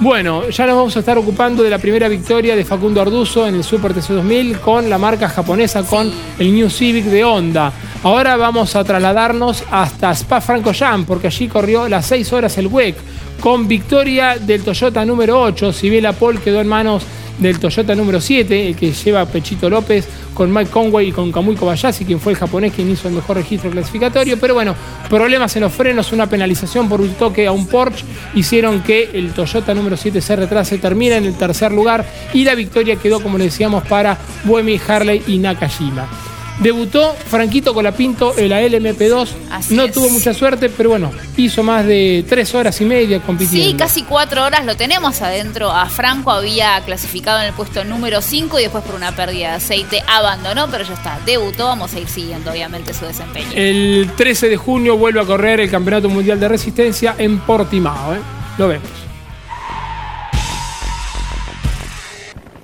[0.00, 3.54] Bueno, ya nos vamos a estar ocupando de la primera victoria de Facundo Arduzo en
[3.54, 7.72] el Super TC 2000 con la marca japonesa, con el New Civic de Honda.
[8.02, 12.96] Ahora vamos a trasladarnos hasta Spa Francorchamps porque allí corrió las 6 horas el WEC
[13.40, 15.72] con victoria del Toyota número 8.
[15.72, 17.04] Si bien la pole quedó en manos
[17.42, 21.56] del Toyota número 7, el que lleva Pechito López con Mike Conway y con Kamui
[21.56, 24.38] Kobayashi, quien fue el japonés quien hizo el mejor registro clasificatorio.
[24.38, 24.74] Pero bueno,
[25.10, 29.32] problemas en los frenos, una penalización por un toque a un Porsche hicieron que el
[29.32, 33.38] Toyota número 7 se retrase, termina en el tercer lugar y la victoria quedó, como
[33.38, 36.31] le decíamos, para Buemi, Harley y Nakajima.
[36.62, 39.28] Debutó Franquito Colapinto en la LMP2.
[39.50, 39.92] Así no es.
[39.92, 43.70] tuvo mucha suerte, pero bueno, hizo más de tres horas y media compitiendo.
[43.70, 45.70] Sí, casi cuatro horas lo tenemos adentro.
[45.70, 49.56] A Franco había clasificado en el puesto número 5 y después por una pérdida de
[49.56, 51.66] aceite abandonó, pero ya está, debutó.
[51.66, 53.48] Vamos a ir siguiendo, obviamente, su desempeño.
[53.54, 58.14] El 13 de junio vuelve a correr el Campeonato Mundial de Resistencia en Portimao.
[58.14, 58.20] ¿eh?
[58.58, 59.01] Lo vemos.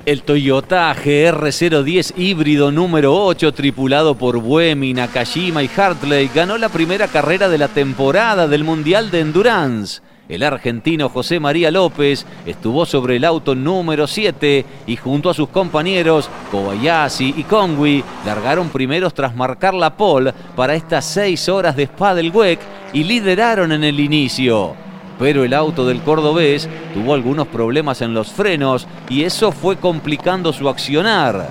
[0.08, 7.08] El Toyota GR010 híbrido número 8, tripulado por Buemi, Nakajima y Hartley, ganó la primera
[7.08, 10.00] carrera de la temporada del Mundial de Endurance.
[10.26, 15.50] El argentino José María López estuvo sobre el auto número 7 y junto a sus
[15.50, 21.82] compañeros Kobayashi y Conway largaron primeros tras marcar la pole para estas 6 horas de
[21.82, 22.60] Spa del WEC
[22.94, 24.87] y lideraron en el inicio
[25.18, 30.52] pero el auto del cordobés tuvo algunos problemas en los frenos y eso fue complicando
[30.52, 31.48] su accionar.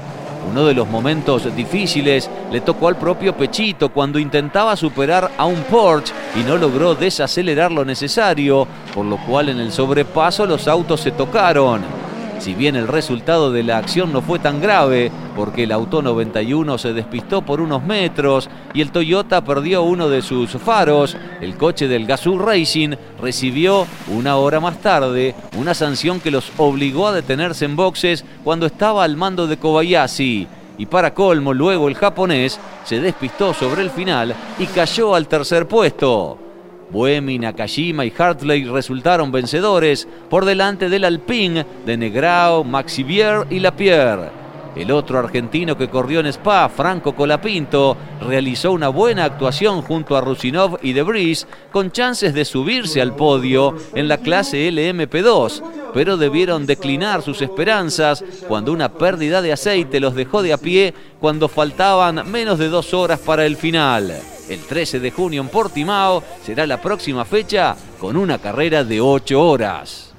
[0.50, 5.62] Uno de los momentos difíciles le tocó al propio Pechito cuando intentaba superar a un
[5.64, 11.02] Porsche y no logró desacelerar lo necesario, por lo cual en el sobrepaso los autos
[11.02, 12.07] se tocaron.
[12.40, 16.78] Si bien el resultado de la acción no fue tan grave, porque el auto 91
[16.78, 21.88] se despistó por unos metros y el Toyota perdió uno de sus faros, el coche
[21.88, 27.66] del Gazoo Racing recibió una hora más tarde una sanción que los obligó a detenerse
[27.66, 30.48] en boxes cuando estaba al mando de Kobayashi.
[30.78, 35.68] Y para colmo, luego el japonés se despistó sobre el final y cayó al tercer
[35.68, 36.47] puesto.
[36.90, 44.48] Buemi, Nakajima y Hartley resultaron vencedores por delante del Alpine de Negrao, Maxivier y Lapierre.
[44.78, 50.22] El otro argentino que corrió en Spa, Franco Colapinto, realizó una buena actuación junto a
[50.22, 55.64] Rusinov y De Vries, con chances de subirse al podio en la clase LMP2,
[55.96, 60.94] pero debieron declinar sus esperanzas cuando una pérdida de aceite los dejó de a pie
[61.20, 64.37] cuando faltaban menos de dos horas para el final.
[64.50, 69.42] El 13 de junio en Portimao será la próxima fecha con una carrera de 8
[69.42, 70.14] horas.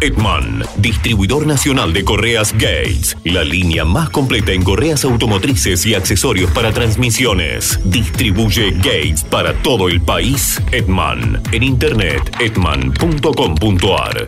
[0.00, 6.50] Edman, distribuidor nacional de correas Gates, la línea más completa en correas automotrices y accesorios
[6.50, 7.80] para transmisiones.
[7.84, 10.60] Distribuye Gates para todo el país.
[10.70, 14.26] Edman, en internet edman.com.ar.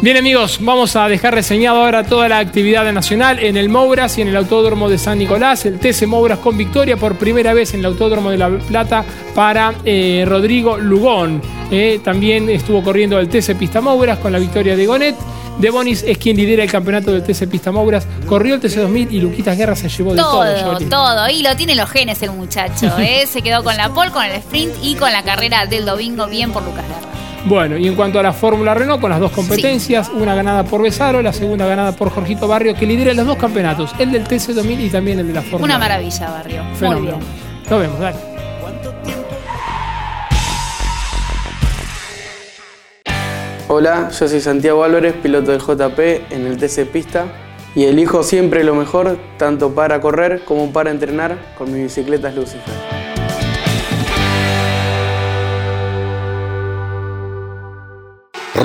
[0.00, 4.22] Bien amigos, vamos a dejar reseñado ahora toda la actividad nacional en el Mouras y
[4.22, 5.66] en el Autódromo de San Nicolás.
[5.66, 9.74] El TC Mouras con victoria por primera vez en el Autódromo de La Plata para
[9.84, 11.42] eh, Rodrigo Lugón.
[11.72, 15.16] Eh, también estuvo corriendo el TC Pista Mouras con la victoria de Gonet.
[15.58, 18.06] De Bonis es quien lidera el campeonato del TC Pista Mouras.
[18.24, 20.44] Corrió el TC 2000 y Luquitas Guerra se llevó de todo.
[20.54, 21.28] Todo, todo.
[21.28, 22.86] Y lo tiene los genes el muchacho.
[23.00, 23.24] ¿eh?
[23.26, 26.28] Se quedó con la pole, con el sprint y con la carrera del domingo.
[26.28, 27.07] Bien por Lucas Guerra.
[27.46, 30.82] Bueno, y en cuanto a la Fórmula Renault, con las dos competencias, una ganada por
[30.82, 34.52] Besaro, la segunda ganada por Jorgito Barrio, que lidera los dos campeonatos, el del TC
[34.54, 36.64] 2000 y también el de la Fórmula Una maravilla, Barrio.
[36.64, 37.16] Muy Fenómeno.
[37.18, 37.18] bien.
[37.70, 38.16] Nos vemos, dale.
[43.68, 45.98] Hola, yo soy Santiago Álvarez, piloto del JP
[46.32, 47.26] en el TC Pista
[47.74, 52.97] y elijo siempre lo mejor, tanto para correr como para entrenar con mis bicicletas Lucifer.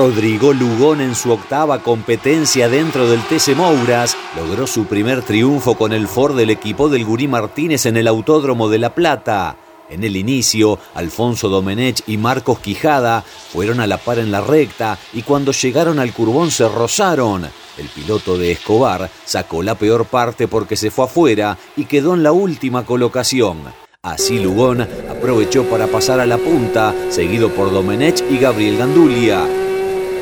[0.04, 5.93] Rodrigo Lugón en su octava competencia dentro del TC Mouras logró su primer triunfo con
[5.93, 9.56] el Ford del equipo del Gurí Martínez en el Autódromo de La Plata.
[9.89, 13.24] En el inicio, Alfonso Domenech y Marcos Quijada
[13.54, 17.49] fueron a la par en la recta y cuando llegaron al curbón se rozaron.
[17.78, 22.24] El piloto de Escobar sacó la peor parte porque se fue afuera y quedó en
[22.24, 23.60] la última colocación.
[24.01, 29.62] Así Lugón aprovechó para pasar a la punta, seguido por Domenech y Gabriel Gandulia.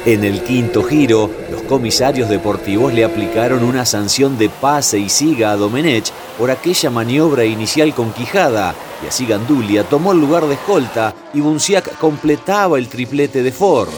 [0.04, 5.52] En el quinto giro, los comisarios deportivos le aplicaron una sanción de pase y siga
[5.52, 8.74] a Domenech por aquella maniobra inicial con Quijada,
[9.04, 13.92] y así Gandulia tomó el lugar de escolta y Bunciac completaba el triplete de Ford.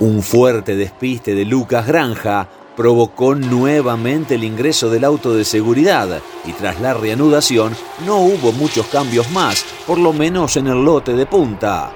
[0.00, 2.46] Un fuerte despiste de Lucas Granja
[2.76, 8.84] provocó nuevamente el ingreso del auto de seguridad y tras la reanudación no hubo muchos
[8.88, 11.90] cambios más, por lo menos en el lote de punta.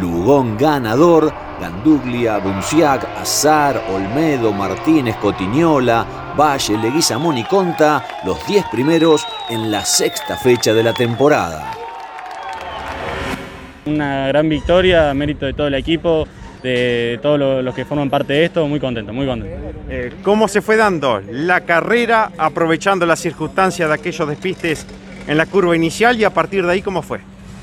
[0.00, 9.26] Lugón ganador, Ganduglia, Bunciac, Azar, Olmedo, Martínez, Cotiñola, Valle, Leguizamón y Conta, los 10 primeros
[9.48, 11.72] en la sexta fecha de la temporada.
[13.86, 16.26] Una gran victoria, mérito de todo el equipo,
[16.62, 19.56] de todos los que forman parte de esto, muy contento, muy contento.
[19.88, 24.86] Eh, ¿Cómo se fue dando la carrera aprovechando las circunstancias de aquellos despistes
[25.26, 27.20] en la curva inicial y a partir de ahí cómo fue?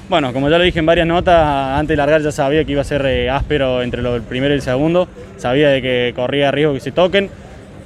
[0.10, 2.82] Bueno, como ya lo dije en varias notas, antes de largar ya sabía que iba
[2.82, 6.74] a ser eh, áspero entre el primero y el segundo, sabía de que corría riesgo
[6.74, 7.30] que se toquen.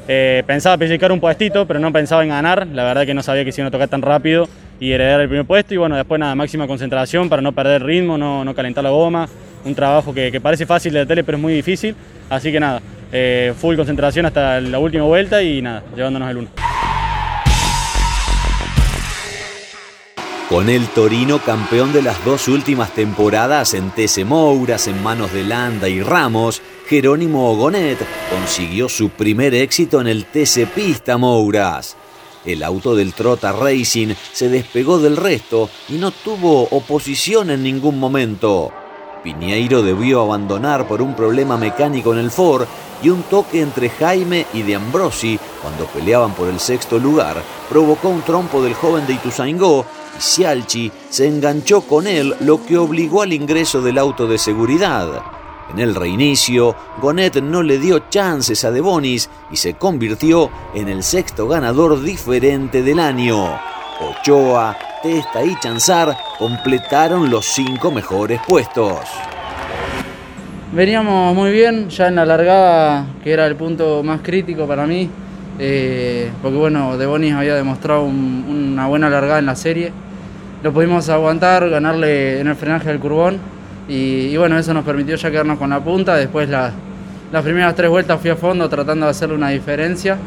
[0.08, 3.46] Eh, pensaba pellizcar un puestito, pero no pensaba en ganar, la verdad que no sabía
[3.46, 4.48] que se iban a tocar tan rápido
[4.80, 5.74] y heredar el primer puesto.
[5.74, 9.30] Y bueno, después nada, máxima concentración para no perder ritmo, no, no calentar la goma,
[9.64, 11.96] un trabajo que, parece fácil de tele pero es muy difícil,
[12.30, 16.77] así que nada, eh, full concentración hasta la última vuelta y nada, llevándonos el uno.
[20.50, 25.44] Con el Torino campeón de las dos últimas temporadas en TC Mouras en manos de
[25.44, 27.98] Landa y Ramos, Jerónimo Ogonet
[28.30, 31.98] consiguió su primer éxito en el TC Pista Mouras.
[32.46, 38.00] El auto del Trota Racing se despegó del resto y no tuvo oposición en ningún
[38.00, 38.72] momento.
[39.26, 42.66] Piñeiro debió abandonar por un problema mecánico en el Ford
[43.04, 48.08] y un toque entre Jaime y de Ambrosi cuando peleaban por el sexto lugar provocó
[48.08, 49.86] un trompo del joven de Ituzaingó
[50.18, 55.22] y se enganchó con él lo que obligó al ingreso del auto de seguridad.
[55.72, 60.88] En el reinicio, Gonet no le dio chances a De Bonis y se convirtió en
[60.88, 63.60] el sexto ganador diferente del año.
[64.00, 69.00] Ochoa, Testa y Chanzar completaron los cinco mejores puestos.
[70.72, 75.10] Veníamos muy bien, ya en la largada, que era el punto más crítico para mí,
[75.60, 79.92] eh, porque bueno, De Bonis había demostrado una buena largada en la serie.
[80.64, 83.38] Lo pudimos aguantar, ganarle en el frenaje del curbón
[83.88, 86.16] y, bueno, eso nos permitió ya quedarnos con la punta.
[86.16, 86.74] Después las
[87.44, 90.18] primeras tres vueltas fui a fondo tratando de hacerle una diferencia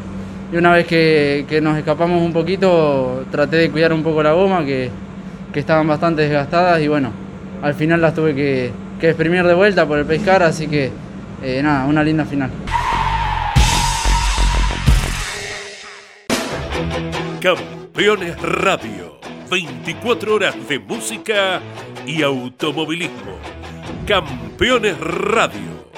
[0.51, 4.65] y una vez que, nos escapamos un poquito, traté de cuidar un poco la goma,
[4.65, 4.89] que,
[5.53, 7.11] estaban bastante desgastadas y bueno,
[7.61, 8.71] al final las tuve que,
[9.01, 10.91] exprimir de vuelta por el pescar, así que
[11.41, 12.49] eh, nada, una linda final.
[17.41, 19.20] Campeones Radio,
[19.51, 21.61] 24 horas de música
[22.07, 23.37] y automovilismo.
[24.07, 25.89] Campeones Radio,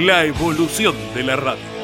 [0.00, 1.75] la evolución de la radio.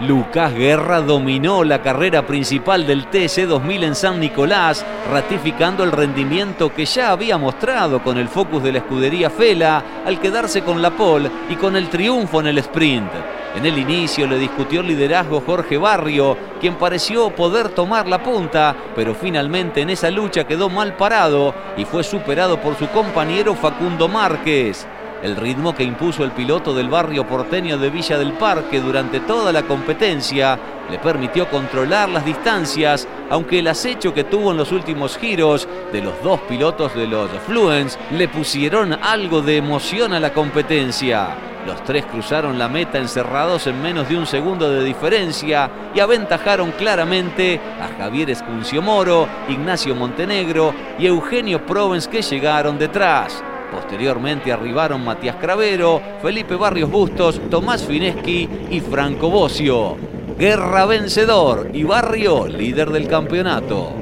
[0.00, 6.72] Lucas Guerra dominó la carrera principal del TC 2000 en San Nicolás, ratificando el rendimiento
[6.72, 10.90] que ya había mostrado con el focus de la escudería Fela al quedarse con la
[10.90, 13.10] pole y con el triunfo en el sprint.
[13.56, 18.74] En el inicio le discutió el liderazgo Jorge Barrio, quien pareció poder tomar la punta,
[18.94, 24.08] pero finalmente en esa lucha quedó mal parado y fue superado por su compañero Facundo
[24.08, 24.86] Márquez.
[25.22, 29.52] El ritmo que impuso el piloto del barrio porteño de Villa del Parque durante toda
[29.52, 30.58] la competencia
[30.90, 36.00] le permitió controlar las distancias, aunque el acecho que tuvo en los últimos giros de
[36.00, 41.36] los dos pilotos de los Fluence le pusieron algo de emoción a la competencia.
[41.66, 46.72] Los tres cruzaron la meta encerrados en menos de un segundo de diferencia y aventajaron
[46.72, 53.44] claramente a Javier Escuncio Moro, Ignacio Montenegro y Eugenio Provence que llegaron detrás.
[53.70, 59.96] Posteriormente arribaron Matías Cravero, Felipe Barrios Bustos, Tomás Fineschi y Franco Bocio.
[60.38, 63.92] Guerra vencedor y Barrio líder del campeonato.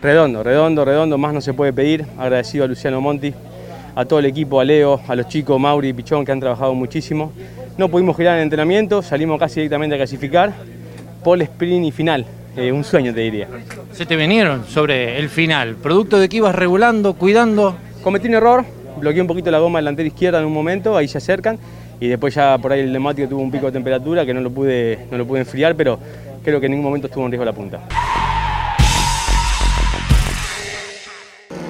[0.00, 2.04] Redondo, redondo, redondo, más no se puede pedir.
[2.18, 3.32] Agradecido a Luciano Monti,
[3.94, 6.74] a todo el equipo, a Leo, a los chicos Mauri y Pichón que han trabajado
[6.74, 7.32] muchísimo.
[7.78, 10.52] No pudimos girar en entrenamiento, salimos casi directamente a clasificar.
[11.22, 12.26] Pole, sprint y final.
[12.56, 13.48] Eh, un sueño te diría.
[13.92, 18.64] Se te vinieron sobre el final, producto de que ibas regulando, cuidando Cometí un error,
[18.98, 21.56] bloquea un poquito la goma delantera izquierda en un momento, ahí se acercan
[22.00, 24.50] y después ya por ahí el neumático tuvo un pico de temperatura que no lo
[24.50, 26.00] pude, no lo pude enfriar, pero
[26.42, 27.80] creo que en ningún momento estuvo en riesgo la punta.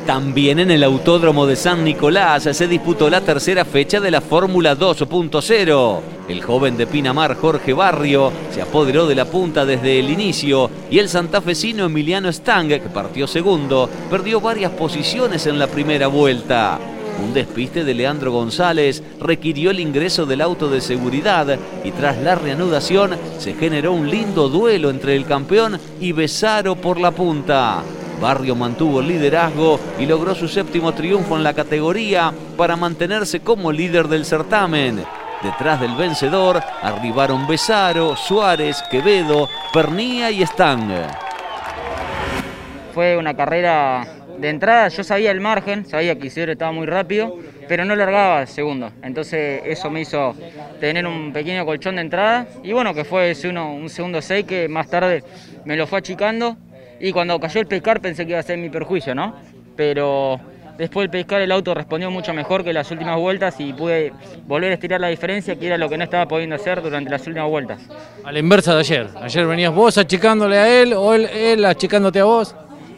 [0.06, 4.76] También en el Autódromo de San Nicolás se disputó la tercera fecha de la Fórmula
[4.76, 6.00] 2.0.
[6.28, 10.98] El joven de Pinamar, Jorge Barrio, se apoderó de la punta desde el inicio y
[10.98, 16.80] el santafesino Emiliano Stang, que partió segundo, perdió varias posiciones en la primera vuelta.
[17.22, 22.34] Un despiste de Leandro González requirió el ingreso del auto de seguridad y tras la
[22.34, 27.84] reanudación se generó un lindo duelo entre el campeón y Besaro por la punta.
[28.22, 33.72] Barrio mantuvo el liderazgo y logró su séptimo triunfo en la categoría para mantenerse como
[33.72, 35.02] líder del certamen.
[35.42, 40.88] Detrás del vencedor arribaron Besaro, Suárez, Quevedo, Pernía y Stang.
[42.94, 44.06] Fue una carrera
[44.38, 48.46] de entrada, yo sabía el margen, sabía que Isidoro estaba muy rápido, pero no largaba
[48.46, 48.92] segundo.
[49.02, 50.36] Entonces eso me hizo
[50.78, 54.46] tener un pequeño colchón de entrada y bueno, que fue ese uno, un segundo 6
[54.46, 55.24] que más tarde
[55.64, 56.56] me lo fue achicando
[57.02, 59.34] y cuando cayó el pescar pensé que iba a ser mi perjuicio, ¿no?
[59.74, 60.40] Pero
[60.78, 64.12] después del pescar el auto respondió mucho mejor que las últimas vueltas y pude
[64.46, 67.26] volver a estirar la diferencia, que era lo que no estaba pudiendo hacer durante las
[67.26, 67.82] últimas vueltas.
[68.24, 69.08] A la inversa de ayer.
[69.20, 72.54] Ayer venías vos achicándole a él o él, él achicándote a vos.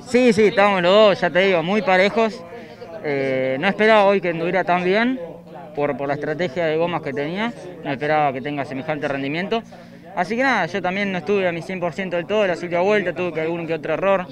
[0.06, 2.44] Sí, sí, estábamos los dos, ya te digo, muy parejos.
[3.02, 5.18] Eh, no esperaba hoy que anduviera tan bien
[5.74, 7.54] por, por la estrategia de gomas que tenía.
[7.82, 9.62] No esperaba que tenga semejante rendimiento.
[10.16, 13.12] Así que nada, yo también no estuve a mi 100% del todo, la última vuelta
[13.12, 14.26] tuve que algún que otro error.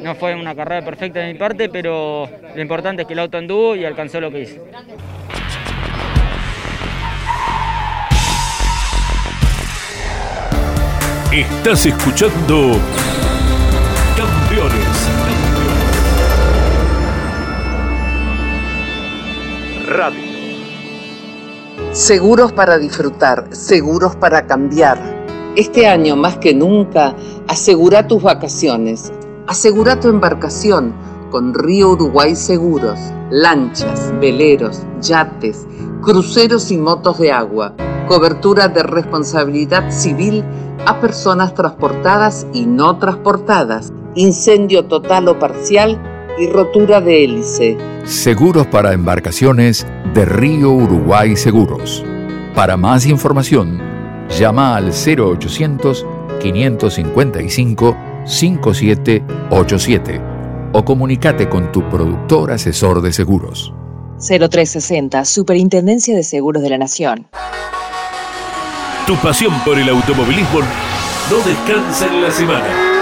[0.00, 3.38] No fue una carrera perfecta de mi parte, pero lo importante es que el auto
[3.38, 4.62] anduvo y alcanzó lo que hice.
[11.32, 12.78] Estás escuchando
[14.16, 15.10] Campeones.
[19.88, 20.34] Radio.
[21.90, 25.23] Seguros para disfrutar, seguros para cambiar.
[25.56, 27.14] Este año más que nunca,
[27.46, 29.12] asegura tus vacaciones.
[29.46, 30.92] Asegura tu embarcación
[31.30, 32.98] con Río Uruguay Seguros.
[33.30, 35.64] Lanchas, veleros, yates,
[36.02, 37.72] cruceros y motos de agua.
[38.08, 40.42] Cobertura de responsabilidad civil
[40.86, 43.92] a personas transportadas y no transportadas.
[44.16, 46.02] Incendio total o parcial
[46.36, 47.78] y rotura de hélice.
[48.02, 52.04] Seguros para embarcaciones de Río Uruguay Seguros.
[52.56, 53.93] Para más información,
[54.38, 56.06] llama al 0800
[56.40, 60.20] 555 5787
[60.72, 63.72] o comunícate con tu productor asesor de seguros.
[64.18, 67.28] 0360, Superintendencia de Seguros de la Nación.
[69.06, 70.60] Tu pasión por el automovilismo
[71.30, 72.93] no descansa en la semana.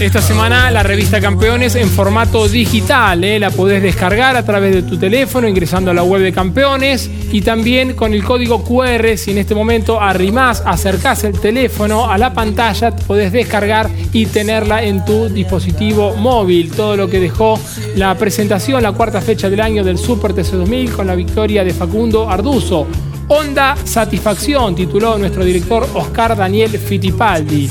[0.00, 3.38] Esta semana la revista Campeones en formato digital, ¿eh?
[3.38, 7.40] la podés descargar a través de tu teléfono ingresando a la web de Campeones y
[7.42, 12.34] también con el código QR, si en este momento arrimás, acercás el teléfono a la
[12.34, 16.72] pantalla, podés descargar y tenerla en tu dispositivo móvil.
[16.72, 17.60] Todo lo que dejó
[17.94, 22.28] la presentación, la cuarta fecha del año del Super TC2000 con la victoria de Facundo
[22.28, 22.88] Arduzo.
[23.28, 27.70] Honda Satisfacción, tituló nuestro director Oscar Daniel Fittipaldi.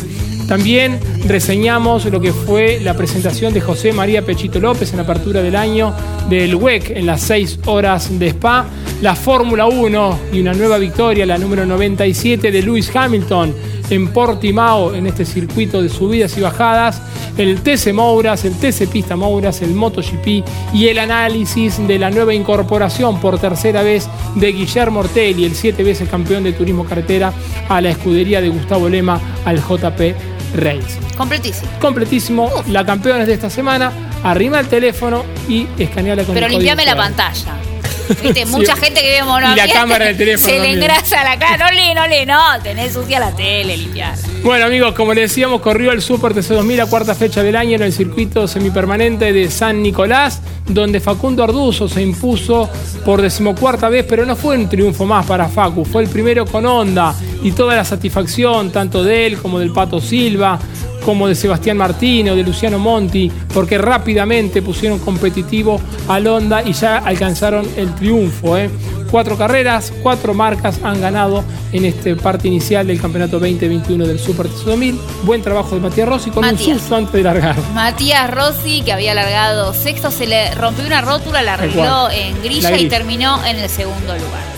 [0.52, 5.42] También reseñamos lo que fue la presentación de José María Pechito López en la apertura
[5.42, 5.94] del año
[6.30, 8.66] del WEC en las 6 horas de Spa,
[9.02, 13.56] la Fórmula 1 y una nueva victoria, la número 97 de Lewis Hamilton
[13.90, 17.02] en Portimao, en este circuito de subidas y bajadas,
[17.38, 22.34] el TC Mouras, el TC Pista Mouras, el MotoGP y el análisis de la nueva
[22.34, 27.32] incorporación por tercera vez de Guillermo Ortelli, el siete veces campeón de turismo carretera,
[27.70, 31.02] a la escudería de Gustavo Lema, al JP Racing.
[31.18, 31.70] Completísimo.
[31.80, 33.92] Completísimo, la campeona de esta semana,
[34.24, 37.54] arrima el teléfono y escaneala con Pero el limpiame la pantalla.
[38.22, 38.46] Viste, Sí.
[38.46, 41.58] mucha gente que ve mono Y la cámara del teléfono Se le engrasa la cara.
[41.70, 42.62] No lee, no lee, no.
[42.62, 44.16] Tenés sucia la tele, limpiar.
[44.44, 47.84] Bueno amigos, como les decíamos, corrió el Super TC2000 la cuarta fecha del año en
[47.84, 52.68] el circuito semipermanente de San Nicolás, donde Facundo Arduzo se impuso
[53.06, 56.66] por decimocuarta vez, pero no fue un triunfo más para Facu, fue el primero con
[56.66, 57.14] Honda
[57.44, 60.58] y toda la satisfacción, tanto de él como del Pato Silva,
[61.02, 66.74] como de Sebastián Martínez o de Luciano Monti, porque rápidamente pusieron competitivo al Honda y
[66.74, 68.58] ya alcanzaron el triunfo.
[68.58, 68.70] ¿eh?
[69.10, 71.44] Cuatro carreras, cuatro marcas han ganado
[71.74, 74.98] en este parte inicial del campeonato 2021 del Super TC2000.
[75.24, 76.68] Buen trabajo de Matías Rossi con Matías.
[76.68, 77.56] un susto antes de largar.
[77.74, 82.42] Matías Rossi, que había largado sexto, se le rompió una rótula, la arregló en La
[82.42, 84.51] grilla y terminó en el segundo lugar.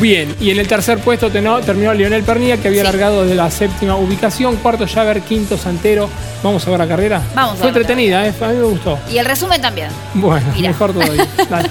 [0.00, 3.50] Bien, y en el tercer puesto teno- terminó Lionel Pernilla, que había largado desde la
[3.50, 4.56] séptima ubicación.
[4.56, 6.08] Cuarto Javer, quinto Santero.
[6.42, 7.22] Vamos a ver la carrera.
[7.34, 8.34] Vamos a Fue ver entretenida, ¿eh?
[8.40, 8.98] a mí me gustó.
[9.10, 9.88] Y el resumen también.
[10.14, 10.68] Bueno, Mirá.
[10.70, 11.26] mejor todavía.
[11.50, 11.70] Dale.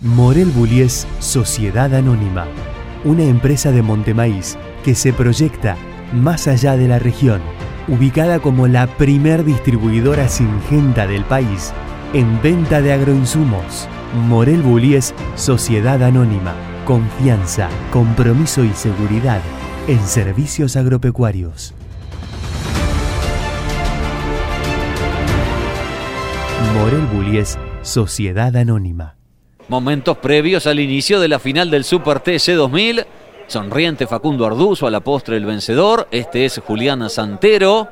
[0.00, 2.46] Morel Bullies Sociedad Anónima,
[3.04, 5.76] una empresa de Montemaíz que se proyecta
[6.12, 7.40] más allá de la región,
[7.88, 11.72] ubicada como la primer distribuidora singenta del país
[12.14, 13.88] en venta de agroinsumos.
[14.26, 16.54] Morel Bullies Sociedad Anónima,
[16.86, 19.42] confianza, compromiso y seguridad
[19.86, 21.74] en servicios agropecuarios.
[26.74, 29.16] Morel Bullies Sociedad Anónima.
[29.68, 33.04] Momentos previos al inicio de la final del Super TC 2000.
[33.46, 36.08] Sonriente Facundo Arduzo a la postre el vencedor.
[36.10, 37.88] Este es Julián Santero.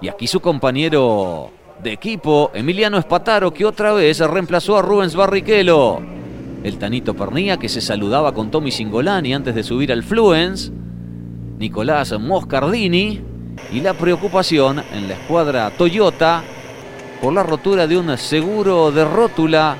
[0.00, 1.50] Y aquí su compañero
[1.82, 5.98] de equipo, Emiliano Espataro, que otra vez reemplazó a Rubens Barrichello.
[6.62, 10.70] El Tanito Pernía, que se saludaba con Tommy Singolani antes de subir al Fluence.
[11.58, 13.20] Nicolás Moscardini.
[13.72, 16.42] Y la preocupación en la escuadra Toyota
[17.20, 19.76] por la rotura de un seguro de rótula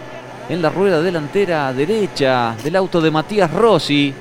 [0.49, 4.13] en la rueda delantera derecha del auto de Matías Rossi.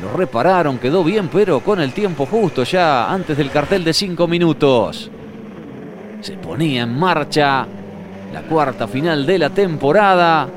[0.00, 4.26] Lo repararon, quedó bien, pero con el tiempo justo, ya antes del cartel de cinco
[4.26, 5.10] minutos.
[6.20, 7.66] Se ponía en marcha
[8.32, 10.48] la cuarta final de la temporada.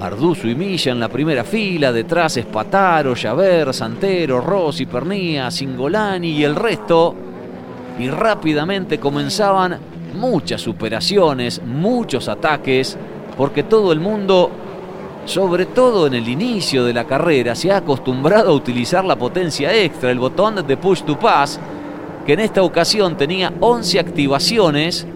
[0.00, 6.44] Arduzo y Milla en la primera fila, detrás Espataro, Javer, Santero, Rossi, Pernía, Singolani y
[6.44, 7.14] el resto.
[7.98, 9.78] Y rápidamente comenzaban
[10.14, 12.96] muchas superaciones, muchos ataques,
[13.36, 14.50] porque todo el mundo,
[15.26, 19.72] sobre todo en el inicio de la carrera, se ha acostumbrado a utilizar la potencia
[19.72, 21.60] extra, el botón de push to pass,
[22.24, 25.06] que en esta ocasión tenía 11 activaciones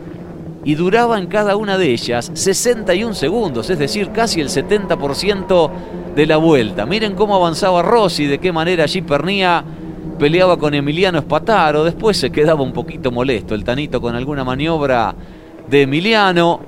[0.65, 5.71] y duraba en cada una de ellas 61 segundos, es decir, casi el 70%
[6.15, 6.85] de la vuelta.
[6.85, 9.65] Miren cómo avanzaba Rossi, de qué manera allí Pernía
[10.19, 15.15] peleaba con Emiliano Espataro, después se quedaba un poquito molesto el Tanito con alguna maniobra
[15.69, 16.61] de Emiliano.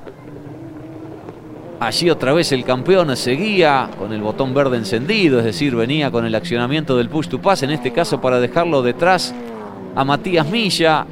[1.80, 6.26] Allí otra vez el campeón seguía con el botón verde encendido, es decir, venía con
[6.26, 9.34] el accionamiento del push to pass, en este caso para dejarlo detrás
[9.95, 11.07] a Matías Milla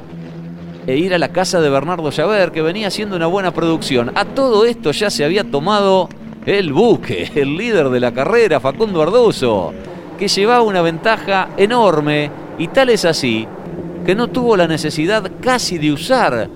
[0.87, 4.11] e ir a la casa de Bernardo Llaver, que venía haciendo una buena producción.
[4.15, 6.09] A todo esto ya se había tomado
[6.45, 9.73] el buque, el líder de la carrera, Facundo Arduzo,
[10.17, 13.47] que llevaba una ventaja enorme y tal es así
[14.05, 16.49] que no tuvo la necesidad casi de usar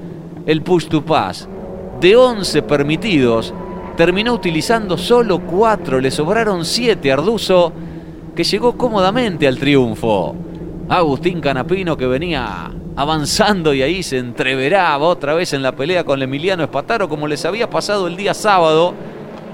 [0.45, 1.47] el push to pass.
[1.99, 3.53] De 11 permitidos,
[3.95, 7.71] terminó utilizando solo 4, le sobraron 7 a Arduzo,
[8.35, 10.35] que llegó cómodamente al triunfo.
[10.89, 16.21] Agustín Canapino que venía avanzando y ahí se entreveraba otra vez en la pelea con
[16.21, 18.93] Emiliano Espataro como les había pasado el día sábado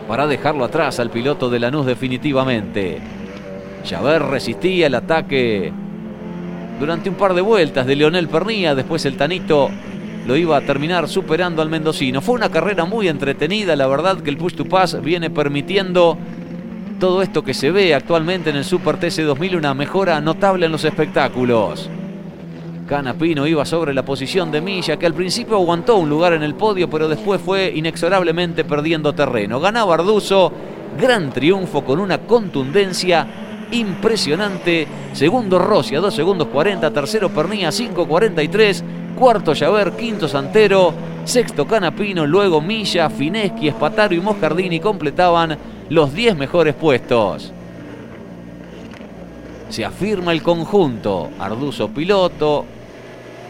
[0.08, 3.00] para dejarlo atrás al piloto de Lanús definitivamente.
[3.88, 5.72] Javert resistía el ataque
[6.80, 9.70] durante un par de vueltas de Leonel Pernía, después el Tanito
[10.26, 12.22] lo iba a terminar superando al mendocino.
[12.22, 16.18] Fue una carrera muy entretenida, la verdad que el push to pass viene permitiendo
[17.00, 20.72] todo esto que se ve actualmente en el Super TC 2000, una mejora notable en
[20.72, 21.90] los espectáculos.
[22.88, 26.56] Canapino iba sobre la posición de Milla, que al principio aguantó un lugar en el
[26.56, 29.60] podio, pero después fue inexorablemente perdiendo terreno.
[29.60, 30.52] Ganaba Arduzo,
[31.00, 33.26] gran triunfo con una contundencia
[33.72, 34.88] impresionante.
[35.14, 38.84] Segundo Rossi a 2 segundos 40, tercero Pernía 5.43,
[39.18, 40.94] cuarto Llaver, quinto Santero,
[41.24, 47.52] sexto Canapino, luego Milla, Fineschi, Espataro y Moscardini completaban los 10 mejores puestos.
[49.70, 52.66] Se afirma el conjunto, Arduzo piloto,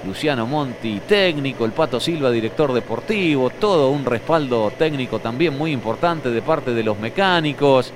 [0.06, 6.30] Luciano Monti técnico, el Pato Silva director deportivo, todo un respaldo técnico también muy importante
[6.30, 7.92] de parte de los mecánicos,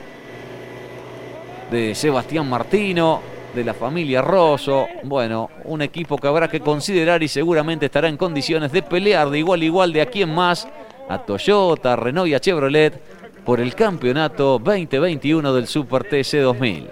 [1.72, 3.22] de Sebastián Martino,
[3.56, 4.88] de la familia Rosso.
[5.04, 9.40] Bueno, un equipo que habrá que considerar y seguramente estará en condiciones de pelear de
[9.40, 10.68] igual a igual de aquí en más
[11.08, 16.88] a Toyota, a Renault y a Chevrolet por el campeonato 2021 del Super TC 2000.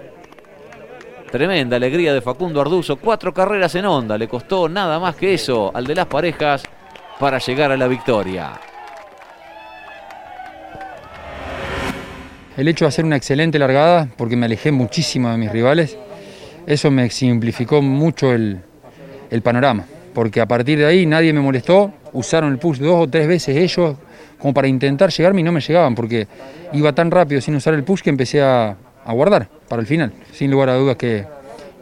[1.30, 5.70] Tremenda alegría de Facundo Arduzo, cuatro carreras en onda, le costó nada más que eso
[5.74, 6.62] al de las parejas
[7.18, 8.52] para llegar a la victoria.
[12.54, 15.96] El hecho de hacer una excelente largada, porque me alejé muchísimo de mis rivales,
[16.66, 18.60] eso me simplificó mucho el,
[19.30, 23.08] el panorama, porque a partir de ahí nadie me molestó, usaron el push dos o
[23.08, 23.96] tres veces ellos
[24.42, 26.26] como para intentar llegarme y no me llegaban, porque
[26.72, 28.76] iba tan rápido sin usar el push que empecé a,
[29.06, 30.12] guardar para el final.
[30.32, 31.24] Sin lugar a dudas que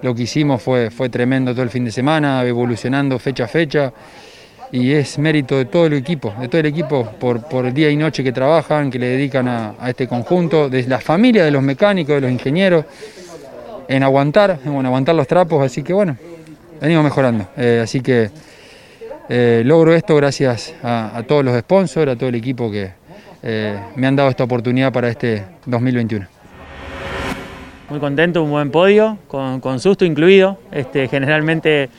[0.03, 3.93] lo que hicimos fue, fue tremendo todo el fin de semana, evolucionando fecha a fecha.
[4.73, 7.97] y es mérito de todo el equipo, de todo el equipo por, por día y
[7.97, 12.15] noche que trabajan, que le dedican a, este conjunto, de la familia de los mecánicos,
[12.17, 12.85] de los ingenieros,
[13.89, 16.17] en aguantar, en aguantar los trapos, así que bueno,
[16.79, 17.49] venimos mejorando.
[17.57, 18.31] Eh, así que
[19.33, 22.91] eh, logro esto gracias a, todos los sponsors, a todo el equipo que
[23.45, 26.27] eh, me han dado esta oportunidad para este 2021.
[27.89, 30.59] Muy contento, un buen podio, con, con susto incluido.
[30.73, 31.91] Este, generalmente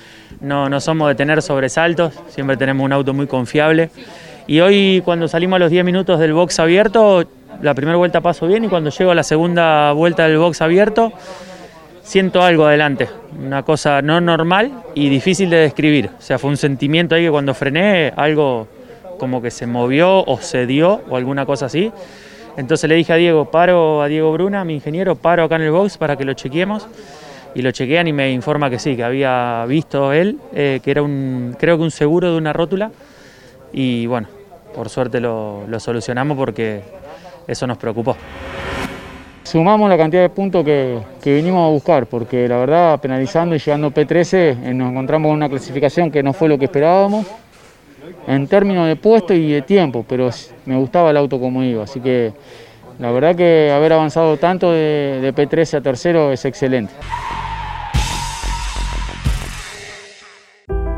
[0.42, 3.92] no, no somos de tener sobresaltos, siempre tenemos un auto muy confiable.
[4.46, 7.26] Y hoy cuando salimos a los 10 minutos del box abierto,
[7.62, 11.14] la primera vuelta paso bien y cuando llego a la segunda vuelta del box abierto,
[12.04, 16.10] siento algo adelante, una cosa no normal y difícil de describir.
[16.18, 18.68] O sea, fue un sentimiento ahí que cuando frené, algo
[19.18, 21.91] como que se movió o se dio o alguna cosa así.
[22.58, 25.72] Entonces le dije a Diego, paro a Diego Bruna, mi ingeniero, paro acá en el
[25.72, 26.88] box para que lo chequeemos.
[27.54, 31.02] Y lo chequean y me informa que sí, que había visto él, eh, que era
[31.02, 32.91] un, creo que un seguro de una rótula.
[33.74, 34.28] Y bueno,
[34.74, 36.82] por suerte lo, lo solucionamos porque
[37.47, 38.16] eso nos preocupó.
[39.44, 43.60] Sumamos la cantidad de puntos que, que vinimos a buscar, porque la verdad, penalizando y
[43.60, 47.26] llegando P13, eh, nos encontramos con una clasificación que no fue lo que esperábamos
[48.28, 50.30] en términos de puesto y de tiempo, pero
[50.66, 52.34] me gustaba el auto como iba, así que
[53.00, 56.94] la verdad que haber avanzado tanto de P13 a tercero es excelente.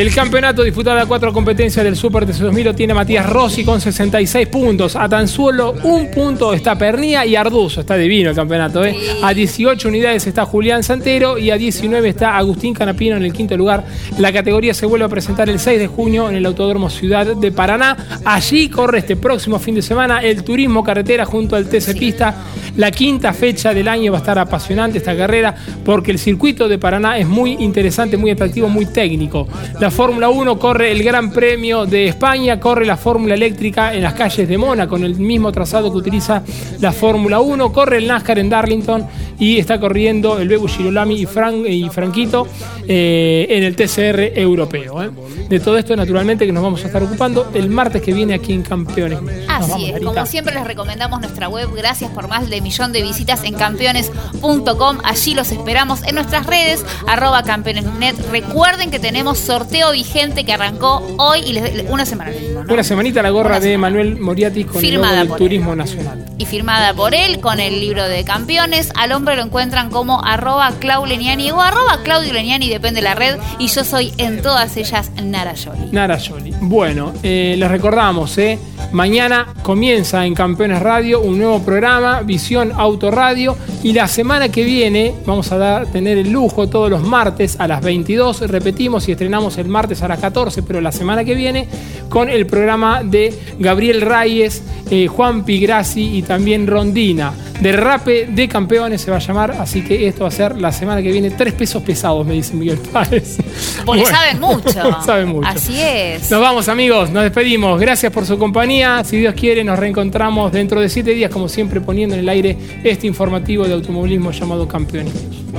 [0.00, 3.82] El campeonato disputado a cuatro competencias del Super TC 2000 lo tiene Matías Rossi con
[3.82, 4.96] 66 puntos.
[4.96, 7.82] A tan solo un punto está Pernía y Arduzo.
[7.82, 8.82] Está divino el campeonato.
[8.82, 8.96] ¿eh?
[9.22, 13.58] A 18 unidades está Julián Santero y a 19 está Agustín Canapino en el quinto
[13.58, 13.84] lugar.
[14.16, 17.52] La categoría se vuelve a presentar el 6 de junio en el Autódromo Ciudad de
[17.52, 17.94] Paraná.
[18.24, 22.34] Allí corre este próximo fin de semana el turismo carretera junto al TC Pista.
[22.76, 25.54] La quinta fecha del año va a estar apasionante esta carrera
[25.84, 29.48] porque el circuito de Paraná es muy interesante, muy atractivo, muy técnico.
[29.80, 34.14] La Fórmula 1 corre el Gran Premio de España, corre la Fórmula Eléctrica en las
[34.14, 36.42] calles de Mona con el mismo trazado que utiliza
[36.80, 39.06] la Fórmula 1, corre el NASCAR en Darlington
[39.40, 42.46] y está corriendo el Bebu Girolami y, Fran- y Franquito
[42.86, 45.02] eh, en el TCR europeo.
[45.02, 45.10] ¿eh?
[45.48, 48.52] De todo esto, naturalmente, que nos vamos a estar ocupando el martes que viene aquí
[48.52, 49.18] en Campeones.
[49.48, 53.02] Así vamos, es, como siempre les recomendamos nuestra web, gracias por más de millón de
[53.02, 58.16] visitas en campeones.com, allí los esperamos en nuestras redes, arroba campeonesnet.
[58.30, 62.30] Recuerden que tenemos sorteo vigente que arrancó hoy y les, una semana.
[62.68, 66.26] Una semanita la gorra de Manuel Moriatis con Firmada el logo del por Turismo Nacional.
[66.38, 68.90] y firmada por él con el libro de campeones.
[68.96, 73.14] Al hombre lo encuentran como arroba Clau Leniani o arroba Claudio Leniani, depende de la
[73.14, 73.38] red.
[73.58, 75.88] Y yo soy en todas ellas Nara Yoli.
[75.92, 76.54] Nara Yoli.
[76.60, 78.58] Bueno, eh, les recordamos, eh,
[78.92, 84.64] mañana comienza en Campeones Radio un nuevo programa, Visión Auto Radio, y la semana que
[84.64, 89.12] viene vamos a dar, tener el lujo todos los martes a las 22, repetimos y
[89.12, 91.68] estrenamos el martes a las 14, pero la semana que viene
[92.08, 97.32] con el programa de Gabriel Reyes, eh, Juan Pigrassi y también Rondina.
[97.60, 101.02] Derrape de campeones se va a llamar, así que esto va a ser la semana
[101.02, 101.30] que viene.
[101.30, 103.36] Tres pesos pesados, me dice Miguel Páez.
[103.84, 105.02] Porque Bueno, saben mucho.
[105.04, 105.46] saben mucho.
[105.46, 106.30] Así es.
[106.30, 107.78] Nos vamos amigos, nos despedimos.
[107.78, 108.79] Gracias por su compañía.
[109.04, 112.56] Si Dios quiere, nos reencontramos dentro de siete días, como siempre, poniendo en el aire
[112.82, 115.12] este informativo de automovilismo llamado Campeones.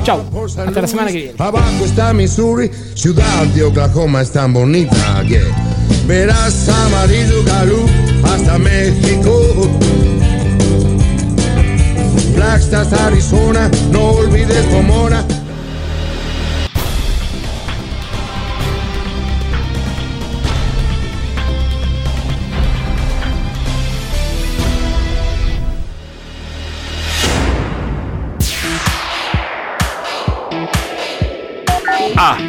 [0.03, 0.23] Chau.
[0.43, 1.33] Hasta la semana que viene.
[1.37, 5.39] Abajo está Missouri, ciudad de Oklahoma es tan bonita que
[6.07, 7.85] verás amarillo galú
[8.23, 9.69] hasta México.
[12.35, 15.23] Blackstars, Arizona, no olvides Pomona.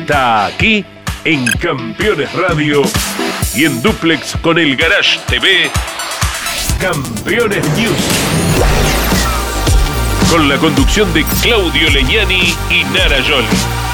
[0.00, 0.84] Hasta aquí
[1.24, 2.82] en Campeones Radio
[3.54, 5.70] y en Duplex con el Garage TV.
[6.80, 7.96] Campeones News.
[10.30, 13.91] Con la conducción de Claudio Leñani y Nara Yoli.